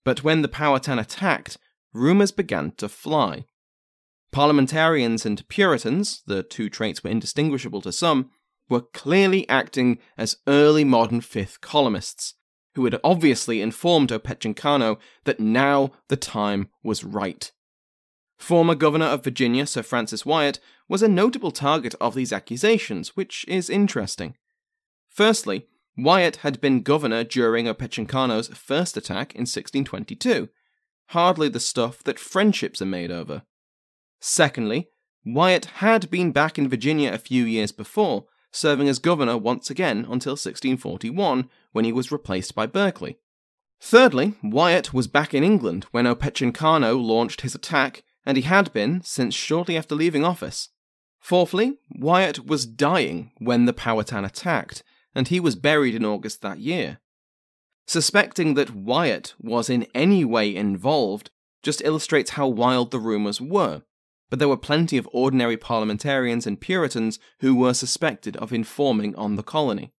But 0.03 0.24
when 0.24 0.41
the 0.41 0.48
Powhatan 0.48 1.00
attacked, 1.00 1.57
rumours 1.93 2.31
began 2.31 2.71
to 2.77 2.89
fly. 2.89 3.45
Parliamentarians 4.31 5.25
and 5.25 5.47
Puritans, 5.50 6.23
the 6.25 6.41
two 6.41 6.69
traits 6.69 7.03
were 7.03 7.09
indistinguishable 7.09 7.81
to 7.81 7.91
some, 7.91 8.29
were 8.69 8.81
clearly 8.81 9.47
acting 9.50 10.00
as 10.17 10.38
early 10.47 10.85
modern 10.85 11.19
fifth 11.19 11.59
columnists, 11.59 12.35
who 12.75 12.85
had 12.85 13.00
obviously 13.03 13.61
informed 13.61 14.09
Opechancanough 14.09 14.97
that 15.25 15.39
now 15.41 15.91
the 16.07 16.15
time 16.15 16.69
was 16.81 17.03
right. 17.03 17.51
Former 18.38 18.73
Governor 18.73 19.05
of 19.05 19.23
Virginia 19.23 19.67
Sir 19.67 19.83
Francis 19.83 20.25
Wyatt 20.25 20.59
was 20.88 21.03
a 21.03 21.07
notable 21.07 21.51
target 21.51 21.93
of 22.00 22.15
these 22.15 22.33
accusations, 22.33 23.15
which 23.15 23.45
is 23.47 23.69
interesting. 23.69 24.35
Firstly, 25.09 25.67
Wyatt 25.97 26.38
had 26.38 26.61
been 26.61 26.81
governor 26.81 27.25
during 27.25 27.67
Opechancanough's 27.67 28.47
first 28.47 28.95
attack 28.95 29.35
in 29.35 29.41
1622, 29.41 30.50
hardly 31.07 31.50
the 31.50 31.59
stuff 31.59 32.01
that 32.03 32.17
friendships 32.17 32.81
are 32.81 32.85
made 32.85 33.11
over. 33.11 33.43
Secondly, 34.22 34.88
Wyatt 35.25 35.66
had 35.66 36.10
been 36.10 36.32
back 36.32 36.58
in 36.58 36.70
Virginia 36.70 37.12
a 37.12 37.18
few 37.18 37.44
years 37.44 37.72
before, 37.72 38.25
serving 38.51 38.88
as 38.88 39.00
governor 39.00 39.38
once 39.38 39.70
again 39.70 40.00
until 40.00 40.34
1641, 40.34 41.50
when 41.72 41.86
he 41.86 41.92
was 41.92 42.12
replaced 42.12 42.56
by 42.56 42.66
Berkeley. 42.66 43.18
Thirdly, 43.82 44.36
Wyatt 44.44 44.94
was 44.94 45.08
back 45.08 45.34
in 45.34 45.44
England 45.44 45.88
when 45.92 46.06
Opechancanough 46.06 47.04
launched 47.04 47.42
his 47.42 47.56
attack 47.56 48.04
and 48.25 48.38
he 48.38 48.44
had 48.44 48.72
been 48.72 49.01
since 49.04 49.34
shortly 49.34 49.75
after 49.75 49.96
leaving 49.96 50.24
office. 50.24 50.70
Fourthly, 51.20 51.80
Wyatt 51.90 52.46
was 52.46 52.66
dying 52.66 53.32
when 53.38 53.66
the 53.66 53.74
Powhatan 53.74 54.25
attacked, 54.25 54.84
and 55.13 55.28
he 55.28 55.40
was 55.40 55.56
buried 55.56 55.96
in 55.96 56.06
August 56.06 56.42
that 56.42 56.60
year. 56.60 57.00
Suspecting 57.88 58.54
that 58.54 58.75
Wyatt 58.75 59.34
was 59.40 59.70
in 59.70 59.88
any 59.94 60.24
way 60.24 60.56
involved 60.56 61.32
just 61.63 61.82
illustrates 61.84 62.32
how 62.32 62.48
wild 62.48 62.92
the 62.92 63.00
rumours 63.00 63.42
were, 63.42 63.84
but 64.31 64.39
there 64.39 64.47
were 64.47 64.57
plenty 64.57 64.97
of 64.97 65.09
ordinary 65.11 65.57
parliamentarians 65.57 66.47
and 66.47 66.61
Puritans 66.61 67.19
who 67.41 67.53
were 67.53 67.73
suspected 67.73 68.38
of 68.38 68.53
informing 68.53 69.13
on 69.15 69.35
the 69.35 69.43
colony. 69.43 69.91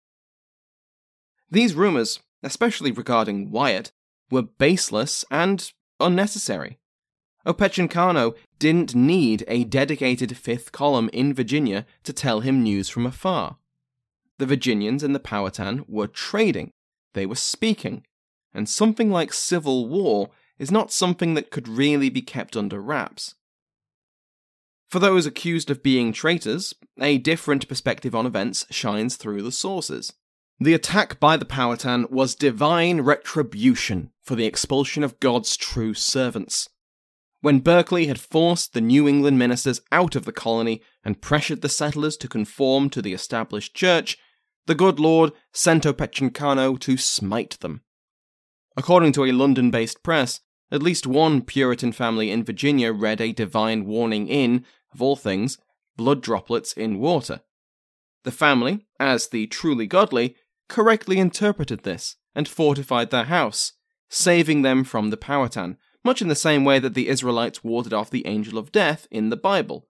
These 1.50 1.74
rumours, 1.74 2.18
especially 2.42 2.90
regarding 2.90 3.50
Wyatt, 3.50 3.92
were 4.30 4.40
baseless 4.40 5.22
and 5.30 5.70
unnecessary. 6.00 6.78
Opechancanough 7.46 8.34
didn't 8.58 8.94
need 8.94 9.44
a 9.48 9.64
dedicated 9.64 10.34
fifth 10.38 10.72
column 10.72 11.10
in 11.12 11.34
Virginia 11.34 11.84
to 12.02 12.14
tell 12.14 12.40
him 12.40 12.62
news 12.62 12.88
from 12.88 13.04
afar. 13.04 13.58
The 14.38 14.46
Virginians 14.46 15.02
and 15.02 15.14
the 15.14 15.20
Powhatan 15.20 15.84
were 15.86 16.06
trading, 16.06 16.72
they 17.12 17.26
were 17.26 17.34
speaking, 17.34 18.06
and 18.54 18.66
something 18.66 19.10
like 19.10 19.34
civil 19.34 19.86
war 19.86 20.30
is 20.58 20.70
not 20.70 20.90
something 20.90 21.34
that 21.34 21.50
could 21.50 21.68
really 21.68 22.08
be 22.08 22.22
kept 22.22 22.56
under 22.56 22.80
wraps. 22.80 23.34
For 24.92 25.00
those 25.00 25.26
accused 25.26 25.70
of 25.70 25.82
being 25.82 26.12
traitors, 26.12 26.74
a 27.00 27.18
different 27.18 27.66
perspective 27.66 28.14
on 28.14 28.26
events 28.26 28.66
shines 28.70 29.16
through 29.16 29.42
the 29.42 29.50
sources. 29.50 30.12
The 30.60 30.74
attack 30.74 31.18
by 31.18 31.36
the 31.36 31.44
Powhatan 31.44 32.06
was 32.10 32.36
divine 32.36 33.00
retribution 33.00 34.12
for 34.22 34.36
the 34.36 34.46
expulsion 34.46 35.02
of 35.02 35.18
God's 35.18 35.56
true 35.56 35.94
servants 35.94 36.68
when 37.42 37.58
Berkeley 37.58 38.06
had 38.06 38.20
forced 38.20 38.72
the 38.72 38.80
New 38.80 39.06
England 39.06 39.36
ministers 39.36 39.80
out 39.90 40.14
of 40.14 40.24
the 40.24 40.32
colony 40.32 40.80
and 41.04 41.20
pressured 41.20 41.60
the 41.60 41.68
settlers 41.68 42.16
to 42.18 42.28
conform 42.28 42.88
to 42.90 43.02
the 43.02 43.12
established 43.12 43.74
church, 43.74 44.16
the 44.66 44.76
good 44.76 45.00
Lord 45.00 45.32
sent 45.52 45.82
Opechancanough 45.82 46.78
to 46.78 46.96
smite 46.96 47.58
them. 47.58 47.82
According 48.76 49.12
to 49.14 49.24
a 49.24 49.32
London 49.32 49.72
based 49.72 50.04
press, 50.04 50.40
at 50.70 50.84
least 50.84 51.04
one 51.04 51.42
Puritan 51.42 51.90
family 51.90 52.30
in 52.30 52.44
Virginia 52.44 52.92
read 52.92 53.20
a 53.20 53.32
divine 53.32 53.86
warning 53.86 54.28
in, 54.28 54.64
of 54.92 55.02
all 55.02 55.16
things, 55.16 55.58
blood 55.96 56.22
droplets 56.22 56.72
in 56.72 56.98
water. 56.98 57.40
The 58.24 58.30
family, 58.30 58.86
as 59.00 59.28
the 59.28 59.46
truly 59.46 59.86
godly, 59.86 60.36
correctly 60.68 61.18
interpreted 61.18 61.82
this 61.82 62.16
and 62.34 62.48
fortified 62.48 63.10
their 63.10 63.24
house, 63.24 63.72
saving 64.08 64.62
them 64.62 64.84
from 64.84 65.10
the 65.10 65.16
Powhatan, 65.16 65.76
much 66.04 66.22
in 66.22 66.28
the 66.28 66.34
same 66.34 66.64
way 66.64 66.78
that 66.78 66.94
the 66.94 67.08
Israelites 67.08 67.62
warded 67.62 67.92
off 67.92 68.10
the 68.10 68.26
angel 68.26 68.58
of 68.58 68.72
death 68.72 69.06
in 69.10 69.30
the 69.30 69.36
Bible. 69.36 69.88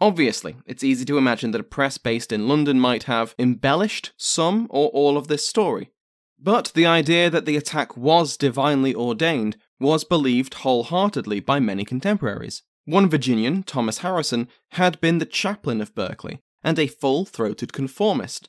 Obviously, 0.00 0.56
it's 0.64 0.84
easy 0.84 1.04
to 1.06 1.18
imagine 1.18 1.50
that 1.50 1.60
a 1.60 1.64
press 1.64 1.98
based 1.98 2.32
in 2.32 2.48
London 2.48 2.78
might 2.78 3.04
have 3.04 3.34
embellished 3.38 4.12
some 4.16 4.66
or 4.70 4.88
all 4.90 5.16
of 5.16 5.28
this 5.28 5.46
story. 5.46 5.90
But 6.38 6.70
the 6.74 6.86
idea 6.86 7.30
that 7.30 7.46
the 7.46 7.56
attack 7.56 7.96
was 7.96 8.36
divinely 8.36 8.94
ordained 8.94 9.56
was 9.80 10.04
believed 10.04 10.54
wholeheartedly 10.54 11.40
by 11.40 11.58
many 11.58 11.84
contemporaries. 11.84 12.62
One 12.88 13.10
Virginian, 13.10 13.64
Thomas 13.64 13.98
Harrison, 13.98 14.48
had 14.70 14.98
been 15.02 15.18
the 15.18 15.26
chaplain 15.26 15.82
of 15.82 15.94
Berkeley 15.94 16.40
and 16.64 16.78
a 16.78 16.86
full 16.86 17.26
throated 17.26 17.70
conformist. 17.70 18.48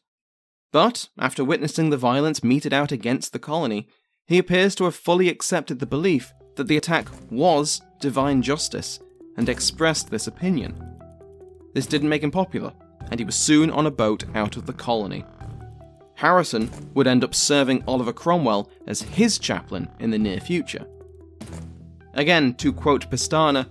But, 0.71 1.09
after 1.17 1.43
witnessing 1.43 1.89
the 1.89 1.97
violence 1.97 2.41
meted 2.41 2.71
out 2.71 2.93
against 2.93 3.33
the 3.33 3.39
colony, 3.39 3.89
he 4.27 4.37
appears 4.37 4.75
to 4.75 4.85
have 4.85 4.95
fully 4.95 5.27
accepted 5.27 5.79
the 5.79 5.85
belief 5.85 6.31
that 6.55 6.69
the 6.69 6.77
attack 6.77 7.09
was 7.29 7.81
divine 7.99 8.41
justice 8.41 9.01
and 9.35 9.49
expressed 9.49 10.09
this 10.09 10.25
opinion. 10.25 10.73
This 11.73 11.85
didn't 11.85 12.07
make 12.07 12.23
him 12.23 12.31
popular, 12.31 12.71
and 13.11 13.19
he 13.19 13.25
was 13.25 13.35
soon 13.35 13.69
on 13.69 13.87
a 13.87 13.91
boat 13.91 14.23
out 14.35 14.55
of 14.55 14.65
the 14.65 14.71
colony. 14.71 15.25
Harrison 16.15 16.69
would 16.93 17.07
end 17.07 17.25
up 17.25 17.35
serving 17.35 17.83
Oliver 17.85 18.13
Cromwell 18.13 18.69
as 18.87 19.01
his 19.01 19.37
chaplain 19.37 19.89
in 19.99 20.11
the 20.11 20.17
near 20.17 20.39
future. 20.39 20.87
Again, 22.13 22.53
to 22.53 22.71
quote 22.71 23.11
Pestana, 23.11 23.67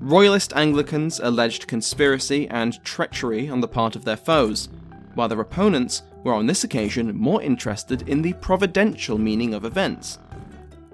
Royalist 0.00 0.54
Anglicans 0.56 1.20
alleged 1.20 1.66
conspiracy 1.66 2.48
and 2.48 2.82
treachery 2.82 3.50
on 3.50 3.60
the 3.60 3.68
part 3.68 3.94
of 3.94 4.06
their 4.06 4.16
foes, 4.16 4.70
while 5.12 5.28
their 5.28 5.42
opponents 5.42 6.04
were 6.24 6.32
on 6.32 6.46
this 6.46 6.64
occasion 6.64 7.14
more 7.14 7.42
interested 7.42 8.08
in 8.08 8.22
the 8.22 8.32
providential 8.32 9.18
meaning 9.18 9.52
of 9.52 9.66
events. 9.66 10.18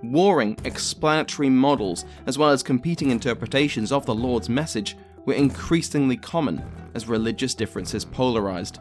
Warring 0.03 0.59
explanatory 0.65 1.49
models, 1.49 2.05
as 2.27 2.37
well 2.37 2.51
as 2.51 2.65
competing 2.65 3.11
interpretations 3.11 3.93
of 3.93 4.07
the 4.07 4.15
Lord's 4.15 4.49
message, 4.49 4.97
were 5.25 5.35
increasingly 5.35 6.17
common 6.17 6.61
as 6.95 7.07
religious 7.07 7.55
differences 7.55 8.05
polarized. 8.05 8.81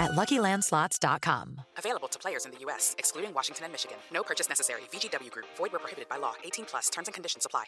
at 0.00 0.12
luckylandslots.com. 0.12 1.60
Available 1.76 2.08
to 2.08 2.18
players 2.18 2.44
in 2.44 2.52
the 2.52 2.58
U.S., 2.60 2.94
excluding 2.98 3.34
Washington 3.34 3.64
and 3.64 3.72
Michigan. 3.72 3.96
No 4.12 4.22
purchase 4.22 4.48
necessary. 4.48 4.82
VGW 4.92 5.30
Group, 5.30 5.46
void 5.56 5.72
where 5.72 5.80
prohibited 5.80 6.08
by 6.08 6.16
law. 6.16 6.34
18 6.44 6.64
plus 6.64 6.88
terms 6.90 7.08
and 7.08 7.14
conditions 7.14 7.44
apply. 7.46 7.64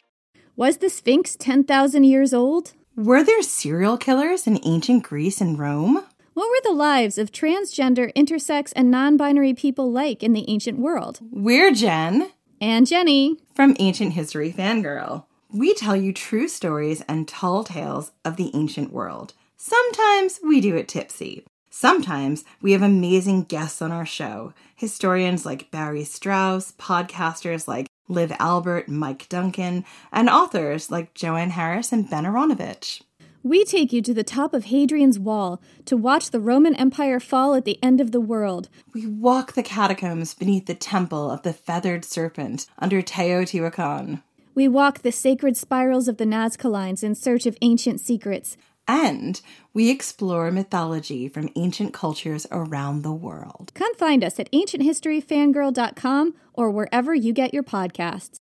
Was 0.56 0.78
the 0.78 0.90
Sphinx 0.90 1.37
10,000 1.37 2.04
years 2.04 2.35
old? 2.35 2.73
Were 2.97 3.23
there 3.23 3.42
serial 3.42 3.97
killers 3.97 4.47
in 4.47 4.58
ancient 4.64 5.04
Greece 5.04 5.40
and 5.40 5.58
Rome? 5.58 6.04
What 6.35 6.50
were 6.50 6.61
the 6.62 6.76
lives 6.76 7.18
of 7.18 7.32
transgender, 7.32 8.12
intersex, 8.14 8.73
and 8.76 8.90
non 8.90 9.16
binary 9.16 9.54
people 9.54 9.90
like 9.90 10.23
in 10.23 10.32
the 10.32 10.44
ancient 10.49 10.78
world? 10.78 11.20
We're 11.30 11.73
Jen. 11.73 12.30
And 12.61 12.87
Jenny. 12.88 13.37
From 13.54 13.76
Ancient 13.78 14.14
History 14.14 14.52
Fangirl. 14.52 15.25
We 15.52 15.75
tell 15.75 15.97
you 15.97 16.12
true 16.12 16.49
stories 16.49 17.02
and 17.08 17.26
tall 17.28 17.62
tales 17.64 18.11
of 18.25 18.37
the 18.37 18.50
ancient 18.54 18.92
world. 18.92 19.35
Sometimes 19.56 20.40
we 20.44 20.61
do 20.61 20.76
it 20.76 20.88
tipsy. 20.88 21.44
Sometimes 21.70 22.44
we 22.62 22.72
have 22.72 22.82
amazing 22.82 23.44
guests 23.44 23.82
on 23.82 23.92
our 23.92 24.06
show 24.06 24.54
historians 24.75 25.44
like 25.44 25.70
Barry 25.70 26.04
Strauss, 26.04 26.72
podcasters 26.72 27.68
like 27.68 27.88
Liv 28.08 28.32
Albert, 28.38 28.88
Mike 28.88 29.28
Duncan, 29.28 29.84
and 30.12 30.30
authors 30.30 30.90
like 30.90 31.14
Joanne 31.14 31.50
Harris 31.50 31.92
and 31.92 32.08
Ben 32.08 32.25
Aaronovitch. 32.25 33.02
We 33.42 33.64
take 33.64 33.92
you 33.92 34.02
to 34.02 34.14
the 34.14 34.25
top 34.25 34.52
of 34.54 34.66
Hadrian's 34.66 35.18
Wall 35.18 35.60
to 35.84 35.96
watch 35.96 36.30
the 36.30 36.40
Roman 36.40 36.75
Empire 36.75 37.20
fall 37.20 37.54
at 37.54 37.64
the 37.64 37.78
end 37.82 38.00
of 38.00 38.12
the 38.12 38.20
world. 38.20 38.68
We 38.92 39.06
walk 39.06 39.52
the 39.52 39.62
catacombs 39.62 40.34
beneath 40.34 40.66
the 40.66 40.75
temple 40.75 41.30
of 41.30 41.42
the 41.42 41.52
feathered 41.52 42.04
serpent 42.04 42.66
under 42.78 43.00
Teotihuacan. 43.00 44.22
We 44.54 44.66
walk 44.66 45.02
the 45.02 45.12
sacred 45.12 45.56
spirals 45.56 46.08
of 46.08 46.16
the 46.16 46.25
Nazca 46.25 46.69
Lines 46.69 47.04
in 47.04 47.14
search 47.14 47.47
of 47.47 47.56
ancient 47.62 48.00
secrets. 48.00 48.56
And 48.88 49.40
we 49.74 49.90
explore 49.90 50.50
mythology 50.50 51.28
from 51.28 51.50
ancient 51.54 51.92
cultures 51.92 52.46
around 52.50 53.02
the 53.02 53.12
world. 53.12 53.70
Come 53.74 53.94
find 53.96 54.24
us 54.24 54.40
at 54.40 54.50
ancienthistoryfangirl.com 54.50 56.34
or 56.54 56.70
wherever 56.70 57.14
you 57.14 57.34
get 57.34 57.52
your 57.52 57.62
podcasts. 57.62 58.38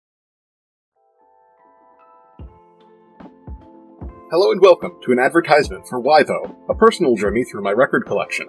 Hello 4.32 4.52
and 4.52 4.62
welcome 4.62 4.98
to 5.04 5.12
an 5.12 5.20
advertisement 5.20 5.86
for 5.88 6.00
Why 6.00 6.24
Tho, 6.24 6.56
a 6.70 6.74
personal 6.74 7.16
journey 7.16 7.44
through 7.44 7.64
my 7.64 7.72
record 7.72 8.06
collection. 8.08 8.48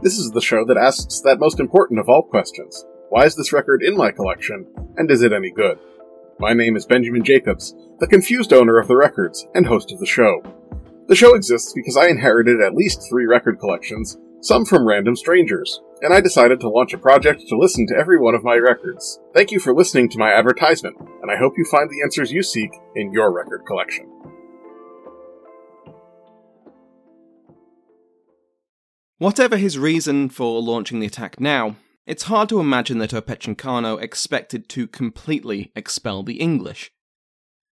This 0.00 0.16
is 0.16 0.30
the 0.30 0.40
show 0.40 0.64
that 0.64 0.78
asks 0.78 1.20
that 1.22 1.40
most 1.40 1.60
important 1.60 2.00
of 2.00 2.08
all 2.08 2.22
questions 2.22 2.84
Why 3.10 3.24
is 3.24 3.34
this 3.34 3.52
record 3.52 3.82
in 3.82 3.96
my 3.96 4.12
collection, 4.12 4.66
and 4.96 5.10
is 5.10 5.22
it 5.22 5.32
any 5.32 5.50
good? 5.50 5.78
My 6.38 6.52
name 6.52 6.76
is 6.76 6.86
Benjamin 6.86 7.24
Jacobs, 7.24 7.74
the 7.98 8.06
confused 8.06 8.52
owner 8.52 8.78
of 8.78 8.88
the 8.88 8.96
records 8.96 9.46
and 9.54 9.66
host 9.66 9.92
of 9.92 9.98
the 9.98 10.06
show. 10.06 10.40
The 11.06 11.14
show 11.14 11.34
exists 11.34 11.74
because 11.74 11.98
I 11.98 12.08
inherited 12.08 12.62
at 12.62 12.74
least 12.74 13.06
three 13.08 13.26
record 13.26 13.58
collections, 13.60 14.16
some 14.40 14.64
from 14.64 14.88
random 14.88 15.16
strangers, 15.16 15.78
and 16.00 16.14
I 16.14 16.22
decided 16.22 16.60
to 16.60 16.70
launch 16.70 16.94
a 16.94 16.98
project 16.98 17.42
to 17.48 17.58
listen 17.58 17.86
to 17.88 17.96
every 17.96 18.18
one 18.18 18.34
of 18.34 18.42
my 18.42 18.56
records. 18.56 19.20
Thank 19.34 19.50
you 19.50 19.60
for 19.60 19.74
listening 19.74 20.08
to 20.10 20.18
my 20.18 20.32
advertisement, 20.32 20.96
and 21.20 21.30
I 21.30 21.36
hope 21.36 21.58
you 21.58 21.64
find 21.70 21.90
the 21.90 22.00
answers 22.02 22.32
you 22.32 22.42
seek 22.42 22.70
in 22.96 23.12
your 23.12 23.32
record 23.32 23.64
collection. 23.66 24.06
Whatever 29.18 29.58
his 29.58 29.78
reason 29.78 30.30
for 30.30 30.62
launching 30.62 31.00
the 31.00 31.06
attack 31.06 31.38
now, 31.38 31.76
it's 32.06 32.24
hard 32.24 32.48
to 32.48 32.60
imagine 32.60 32.98
that 32.98 33.10
Opechancanough 33.10 34.02
expected 34.02 34.70
to 34.70 34.86
completely 34.86 35.70
expel 35.76 36.22
the 36.22 36.40
English. 36.40 36.92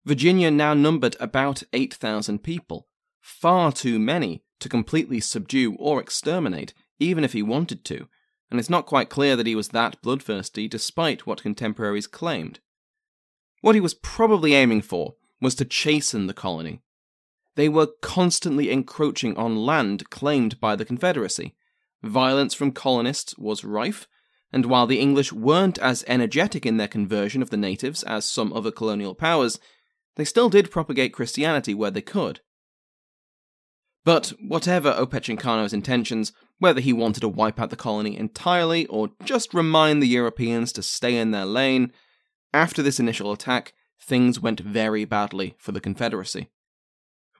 Virginia 0.06 0.52
now 0.52 0.74
numbered 0.74 1.15
about 1.20 1.63
8,000 1.74 2.44
people, 2.44 2.88
far 3.21 3.71
too 3.71 3.99
many 3.99 4.43
to 4.60 4.69
completely 4.69 5.19
subdue 5.19 5.75
or 5.75 6.01
exterminate, 6.01 6.73
even 6.99 7.23
if 7.23 7.34
he 7.34 7.41
wanted 7.41 7.86
to, 7.86 8.07
and 8.49 8.60
it's 8.60 8.69
not 8.69 8.86
quite 8.86 9.10
clear 9.10 9.36
that 9.36 9.47
he 9.47 9.55
was 9.55 9.69
that 9.69 10.01
bloodthirsty 10.01 10.67
despite 10.67 11.25
what 11.25 11.41
contemporaries 11.41 12.07
claimed. 12.07 12.60
What 13.62 13.75
he 13.75 13.81
was 13.81 13.93
probably 13.93 14.53
aiming 14.53 14.81
for 14.81 15.15
was 15.39 15.55
to 15.55 15.65
chasten 15.65 16.27
the 16.27 16.34
colony. 16.34 16.81
They 17.55 17.69
were 17.69 17.89
constantly 18.01 18.71
encroaching 18.71 19.36
on 19.38 19.55
land 19.55 20.10
claimed 20.10 20.60
by 20.60 20.75
the 20.75 20.86
Confederacy. 20.86 21.55
Violence 22.03 22.53
from 22.53 22.71
colonists 22.71 23.38
was 23.38 23.63
rife, 23.63 24.07
and 24.51 24.65
while 24.65 24.88
the 24.88 24.99
English 24.99 25.31
weren't 25.31 25.77
as 25.79 26.03
energetic 26.07 26.65
in 26.65 26.77
their 26.77 26.88
conversion 26.88 27.41
of 27.41 27.49
the 27.49 27.57
natives 27.57 28.03
as 28.03 28.25
some 28.25 28.51
other 28.53 28.71
colonial 28.71 29.15
powers, 29.15 29.60
they 30.15 30.25
still 30.25 30.49
did 30.49 30.71
propagate 30.71 31.13
Christianity 31.13 31.73
where 31.73 31.91
they 31.91 32.01
could. 32.01 32.41
But 34.04 34.34
whatever 34.40 34.90
Opechancanough's 34.90 35.74
intentions, 35.74 36.34
whether 36.58 36.82
he 36.82 36.94
wanted 36.94 37.22
to 37.22 37.28
wipe 37.28 37.60
out 37.60 37.70
the 37.70 37.76
colony 37.76 38.18
entirely 38.18 38.88
or 38.88 39.10
just 39.24 39.54
remind 39.54 40.02
the 40.02 40.08
Europeans 40.08 40.72
to 40.74 40.84
stay 40.84 41.18
in 41.18 41.32
their 41.32 41.46
lane, 41.46 41.92
after 42.54 42.82
this 42.82 43.00
initial 43.00 43.32
attack, 43.32 43.74
things 44.02 44.40
went 44.40 44.60
very 44.60 45.06
badly 45.06 45.56
for 45.60 45.72
the 45.72 45.82
Confederacy. 45.82 46.50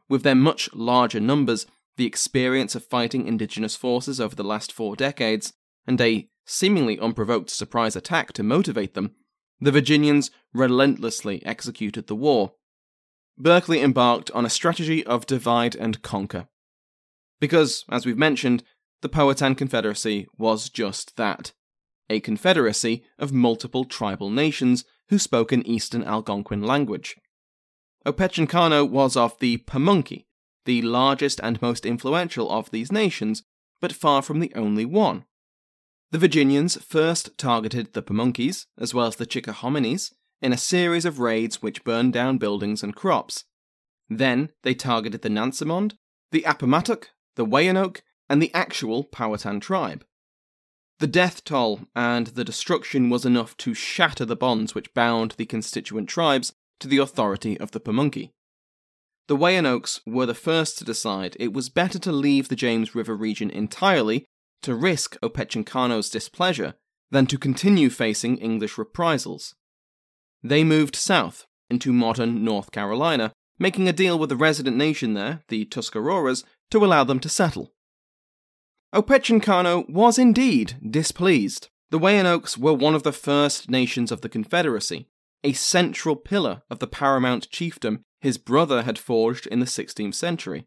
With 0.08 0.24
their 0.24 0.36
much 0.36 0.74
larger 0.74 1.20
numbers, 1.20 1.66
the 1.98 2.06
experience 2.06 2.76
of 2.76 2.86
fighting 2.86 3.28
indigenous 3.28 3.76
forces 3.76 4.20
over 4.22 4.36
the 4.36 4.44
last 4.44 4.72
four 4.72 4.96
decades, 4.96 5.54
and 5.88 6.00
a 6.00 6.30
seemingly 6.46 7.00
unprovoked 7.00 7.50
surprise 7.50 7.96
attack 7.96 8.34
to 8.34 8.44
motivate 8.44 8.94
them, 8.94 9.16
the 9.60 9.72
Virginians 9.72 10.32
relentlessly 10.54 11.46
executed 11.46 12.08
the 12.08 12.16
war. 12.16 12.54
Berkeley 13.42 13.82
embarked 13.82 14.30
on 14.32 14.46
a 14.46 14.50
strategy 14.50 15.04
of 15.06 15.26
divide 15.26 15.76
and 15.76 16.02
conquer. 16.02 16.48
Because, 17.40 17.84
as 17.90 18.06
we've 18.06 18.18
mentioned, 18.18 18.64
the 19.02 19.10
Powhatan 19.10 19.56
Confederacy 19.56 20.28
was 20.38 20.70
just 20.70 21.18
that 21.18 21.54
a 22.10 22.20
confederacy 22.20 23.04
of 23.18 23.32
multiple 23.32 23.86
tribal 23.86 24.30
nations 24.30 24.84
who 25.10 25.18
spoke 25.18 25.52
an 25.52 25.66
Eastern 25.66 26.04
Algonquin 26.04 26.62
language. 26.62 27.16
Opechancanough 28.06 28.90
was 28.90 29.16
of 29.16 29.40
the 29.40 29.58
Pamunkey, 29.60 30.26
the 30.66 30.82
largest 30.82 31.40
and 31.42 31.62
most 31.62 31.86
influential 31.86 32.52
of 32.52 32.70
these 32.70 32.92
nations, 32.92 33.44
but 33.80 33.94
far 33.94 34.22
from 34.22 34.40
the 34.40 34.52
only 34.56 34.86
one. 34.86 35.26
The 36.12 36.20
Virginians 36.20 36.76
first 36.84 37.38
targeted 37.38 37.94
the 37.94 38.04
Pamunkeys, 38.04 38.66
as 38.78 38.94
well 38.94 39.08
as 39.08 39.16
the 39.16 39.26
Chickahominys, 39.26 40.12
in 40.42 40.54
a 40.54 40.58
series 40.58 41.06
of 41.06 41.20
raids 41.20 41.62
which 41.62 41.84
burned 41.84 42.14
down 42.14 42.38
buildings 42.38 42.84
and 42.84 42.96
crops. 42.96 43.46
Then 44.10 44.50
they 44.64 44.74
targeted 44.74 45.22
the 45.22 45.30
Nansemond, 45.30 45.94
the 46.32 46.44
Appomattox, 46.44 47.10
the 47.36 47.46
Weyanoke, 47.46 48.02
and 48.30 48.42
the 48.42 48.54
actual 48.54 49.04
Powhatan 49.04 49.60
tribe. 49.60 50.06
The 51.00 51.08
death 51.08 51.44
toll 51.44 51.82
and 51.96 52.28
the 52.28 52.44
destruction 52.44 53.10
was 53.10 53.26
enough 53.26 53.58
to 53.58 53.74
shatter 53.74 54.24
the 54.26 54.36
bonds 54.36 54.76
which 54.76 54.94
bound 54.94 55.32
the 55.32 55.46
constituent 55.46 56.08
tribes 56.08 56.54
to 56.80 56.88
the 56.88 57.00
authority 57.00 57.60
of 57.60 57.72
the 57.72 57.80
Pamunkey. 57.80 58.32
The 59.28 59.38
Weyanokes 59.38 60.02
were 60.06 60.26
the 60.26 60.34
first 60.34 60.78
to 60.78 60.86
decide 60.86 61.38
it 61.40 61.54
was 61.54 61.70
better 61.70 61.98
to 62.00 62.12
leave 62.12 62.50
the 62.50 62.56
James 62.56 62.94
River 62.94 63.16
region 63.16 63.50
entirely 63.50 64.26
to 64.62 64.76
risk 64.76 65.18
Opechancanough's 65.24 66.10
displeasure 66.10 66.76
than 67.10 67.26
to 67.28 67.38
continue 67.38 67.90
facing 67.90 68.38
English 68.38 68.78
reprisals. 68.78 69.56
They 70.44 70.64
moved 70.64 70.96
south 70.96 71.46
into 71.70 71.94
modern 71.94 72.44
North 72.44 72.72
Carolina, 72.72 73.32
making 73.60 73.88
a 73.88 73.94
deal 73.94 74.18
with 74.18 74.30
the 74.30 74.36
resident 74.36 74.76
nation 74.76 75.14
there, 75.14 75.44
the 75.48 75.66
Tuscaroras, 75.66 76.44
to 76.72 76.84
allow 76.84 77.04
them 77.04 77.20
to 77.20 77.30
settle. 77.30 77.74
Opechancanough 78.94 79.90
was 79.90 80.18
indeed 80.18 80.76
displeased. 80.90 81.70
The 81.92 82.00
Weyanoaks 82.00 82.58
were 82.58 82.74
one 82.74 82.96
of 82.96 83.04
the 83.04 83.14
first 83.14 83.70
nations 83.70 84.12
of 84.12 84.22
the 84.22 84.30
Confederacy, 84.30 85.08
a 85.44 85.54
central 85.54 86.16
pillar 86.16 86.64
of 86.70 86.80
the 86.80 86.88
paramount 86.88 87.50
chiefdom 87.50 88.02
his 88.20 88.38
brother 88.38 88.84
had 88.84 89.00
forged 89.00 89.48
in 89.48 89.60
the 89.60 89.66
16th 89.66 90.14
century. 90.14 90.66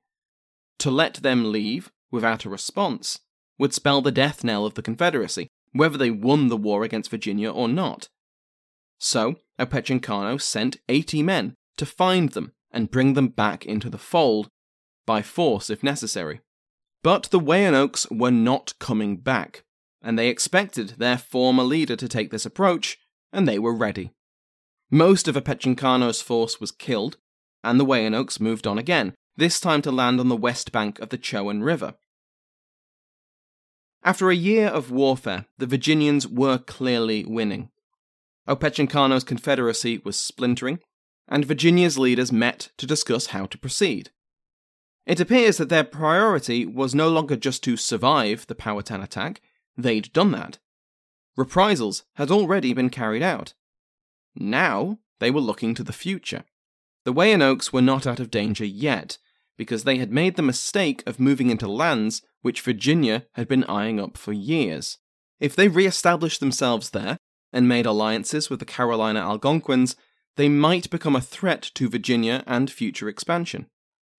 To 0.78 0.90
let 0.90 1.14
them 1.14 1.52
leave 1.52 1.90
without 2.10 2.44
a 2.44 2.50
response 2.50 3.20
would 3.58 3.72
spell 3.72 4.00
the 4.00 4.12
death 4.12 4.42
knell 4.42 4.66
of 4.66 4.74
the 4.74 4.82
Confederacy, 4.82 5.48
whether 5.72 5.96
they 5.96 6.10
won 6.10 6.48
the 6.48 6.56
war 6.56 6.82
against 6.82 7.10
Virginia 7.10 7.50
or 7.50 7.68
not. 7.68 8.08
So, 9.04 9.34
Opechancanough 9.58 10.40
sent 10.40 10.78
80 10.88 11.22
men 11.24 11.56
to 11.76 11.84
find 11.84 12.30
them 12.30 12.52
and 12.70 12.90
bring 12.90 13.12
them 13.12 13.28
back 13.28 13.66
into 13.66 13.90
the 13.90 13.98
fold, 13.98 14.48
by 15.04 15.20
force 15.20 15.68
if 15.68 15.82
necessary. 15.82 16.40
But 17.02 17.24
the 17.24 17.38
Weyanoaks 17.38 18.10
were 18.10 18.30
not 18.30 18.72
coming 18.78 19.18
back, 19.18 19.62
and 20.00 20.18
they 20.18 20.30
expected 20.30 20.94
their 20.96 21.18
former 21.18 21.64
leader 21.64 21.96
to 21.96 22.08
take 22.08 22.30
this 22.30 22.46
approach, 22.46 22.96
and 23.30 23.46
they 23.46 23.58
were 23.58 23.74
ready. 23.74 24.14
Most 24.90 25.28
of 25.28 25.36
Opechancanough's 25.36 26.22
force 26.22 26.58
was 26.58 26.72
killed, 26.72 27.18
and 27.62 27.78
the 27.78 27.84
Weyanoaks 27.84 28.40
moved 28.40 28.66
on 28.66 28.78
again, 28.78 29.12
this 29.36 29.60
time 29.60 29.82
to 29.82 29.92
land 29.92 30.18
on 30.18 30.30
the 30.30 30.34
west 30.34 30.72
bank 30.72 30.98
of 31.00 31.10
the 31.10 31.18
Chowan 31.18 31.62
River. 31.62 31.92
After 34.02 34.30
a 34.30 34.34
year 34.34 34.68
of 34.68 34.90
warfare, 34.90 35.44
the 35.58 35.66
Virginians 35.66 36.26
were 36.26 36.56
clearly 36.56 37.26
winning. 37.26 37.68
Opechancanough's 38.46 39.24
confederacy 39.24 40.00
was 40.04 40.16
splintering, 40.18 40.80
and 41.28 41.44
Virginia's 41.44 41.98
leaders 41.98 42.30
met 42.30 42.70
to 42.76 42.86
discuss 42.86 43.26
how 43.26 43.46
to 43.46 43.58
proceed. 43.58 44.10
It 45.06 45.20
appears 45.20 45.56
that 45.58 45.68
their 45.68 45.84
priority 45.84 46.64
was 46.66 46.94
no 46.94 47.08
longer 47.08 47.36
just 47.36 47.62
to 47.64 47.76
survive 47.76 48.46
the 48.46 48.54
Powhatan 48.54 49.02
attack, 49.02 49.40
they'd 49.76 50.12
done 50.12 50.30
that. 50.32 50.58
Reprisals 51.36 52.04
had 52.14 52.30
already 52.30 52.72
been 52.72 52.90
carried 52.90 53.22
out. 53.22 53.54
Now 54.34 54.98
they 55.20 55.30
were 55.30 55.40
looking 55.40 55.74
to 55.74 55.82
the 55.82 55.92
future. 55.92 56.44
The 57.04 57.12
Weyanokes 57.12 57.72
were 57.72 57.82
not 57.82 58.06
out 58.06 58.20
of 58.20 58.30
danger 58.30 58.64
yet, 58.64 59.18
because 59.56 59.84
they 59.84 59.98
had 59.98 60.10
made 60.10 60.36
the 60.36 60.42
mistake 60.42 61.02
of 61.06 61.20
moving 61.20 61.50
into 61.50 61.68
lands 61.68 62.22
which 62.42 62.60
Virginia 62.60 63.26
had 63.32 63.48
been 63.48 63.64
eyeing 63.64 64.00
up 64.00 64.16
for 64.16 64.32
years. 64.32 64.98
If 65.40 65.54
they 65.54 65.68
re 65.68 65.86
established 65.86 66.40
themselves 66.40 66.90
there 66.90 67.18
and 67.54 67.66
made 67.66 67.86
alliances 67.86 68.50
with 68.50 68.58
the 68.58 68.66
Carolina 68.66 69.20
Algonquins, 69.20 69.96
they 70.36 70.48
might 70.48 70.90
become 70.90 71.16
a 71.16 71.20
threat 71.22 71.62
to 71.74 71.88
Virginia 71.88 72.42
and 72.46 72.70
future 72.70 73.08
expansion. 73.08 73.66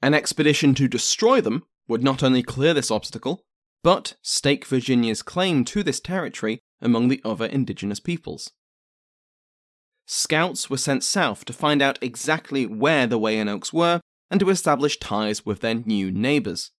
An 0.02 0.13
expedition 0.13 0.74
to 0.76 0.88
destroy 0.88 1.41
them 1.41 1.63
would 1.88 2.04
not 2.04 2.24
only 2.24 2.41
clear 2.41 2.74
this 2.74 2.89
obstacle, 2.89 3.43
but 3.84 4.15
stake 4.24 4.65
Virginia's 4.65 5.21
claim 5.21 5.63
to 5.65 5.84
this 5.84 6.00
territory 6.00 6.60
among 6.82 7.10
the 7.10 7.21
other 7.24 7.45
indigenous 7.45 8.00
peoples. 8.00 8.52
Scouts 10.08 10.69
were 10.69 10.78
sent 10.78 11.04
south 11.04 11.45
to 11.45 11.54
find 11.54 11.82
out 11.82 12.00
exactly 12.02 12.65
where 12.65 13.06
the 13.06 13.19
Weyanoaks 13.19 13.74
were 13.74 14.02
and 14.32 14.39
to 14.39 14.50
establish 14.50 15.00
ties 15.00 15.45
with 15.45 15.62
their 15.62 15.76
new 15.76 16.12
neighbours. 16.12 16.71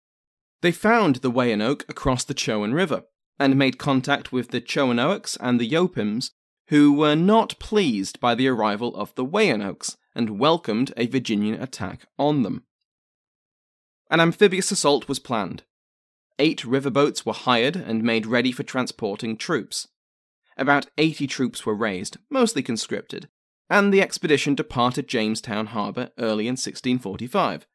They 0.63 0.73
found 0.73 1.17
the 1.17 1.31
Weyanoke 1.31 1.89
across 1.89 2.25
the 2.25 2.35
Chowan 2.35 2.73
River 2.73 3.03
and 3.39 3.57
made 3.57 3.79
contact 3.79 4.33
with 4.33 4.51
the 4.51 4.61
Chowanoaks 4.61 5.37
and 5.41 5.61
the 5.61 5.69
Yopims, 5.69 6.31
who 6.69 6.93
were 6.93 7.15
not 7.15 7.59
pleased 7.59 8.19
by 8.21 8.35
the 8.35 8.49
arrival 8.49 8.95
of 8.97 9.15
the 9.15 9.25
Weyanoaks 9.25 9.97
and 10.15 10.39
welcomed 10.39 10.93
a 10.97 11.07
Virginian 11.07 11.61
attack 11.61 12.07
on 12.19 12.43
them. 12.43 12.65
An 14.11 14.21
amphibious 14.21 14.71
assault 14.71 15.09
was 15.09 15.19
planned. 15.19 15.65
Eight 16.39 16.63
riverboats 16.63 17.25
were 17.25 17.33
hired 17.33 17.77
and 17.77 18.03
made 18.03 18.27
ready 18.27 18.53
for 18.53 18.63
transporting 18.63 19.37
troops. 19.37 19.89
About 20.57 20.87
80 20.97 21.27
troops 21.27 21.67
were 21.67 21.75
raised, 21.75 22.19
mostly 22.31 22.63
conscripted, 22.63 23.29
and 23.69 23.93
the 23.93 24.03
expedition 24.03 24.55
departed 24.55 25.09
Jamestown 25.09 25.67
Harbour 25.67 26.11
early 26.19 26.47
in 26.47 26.53
1645. 26.53 27.67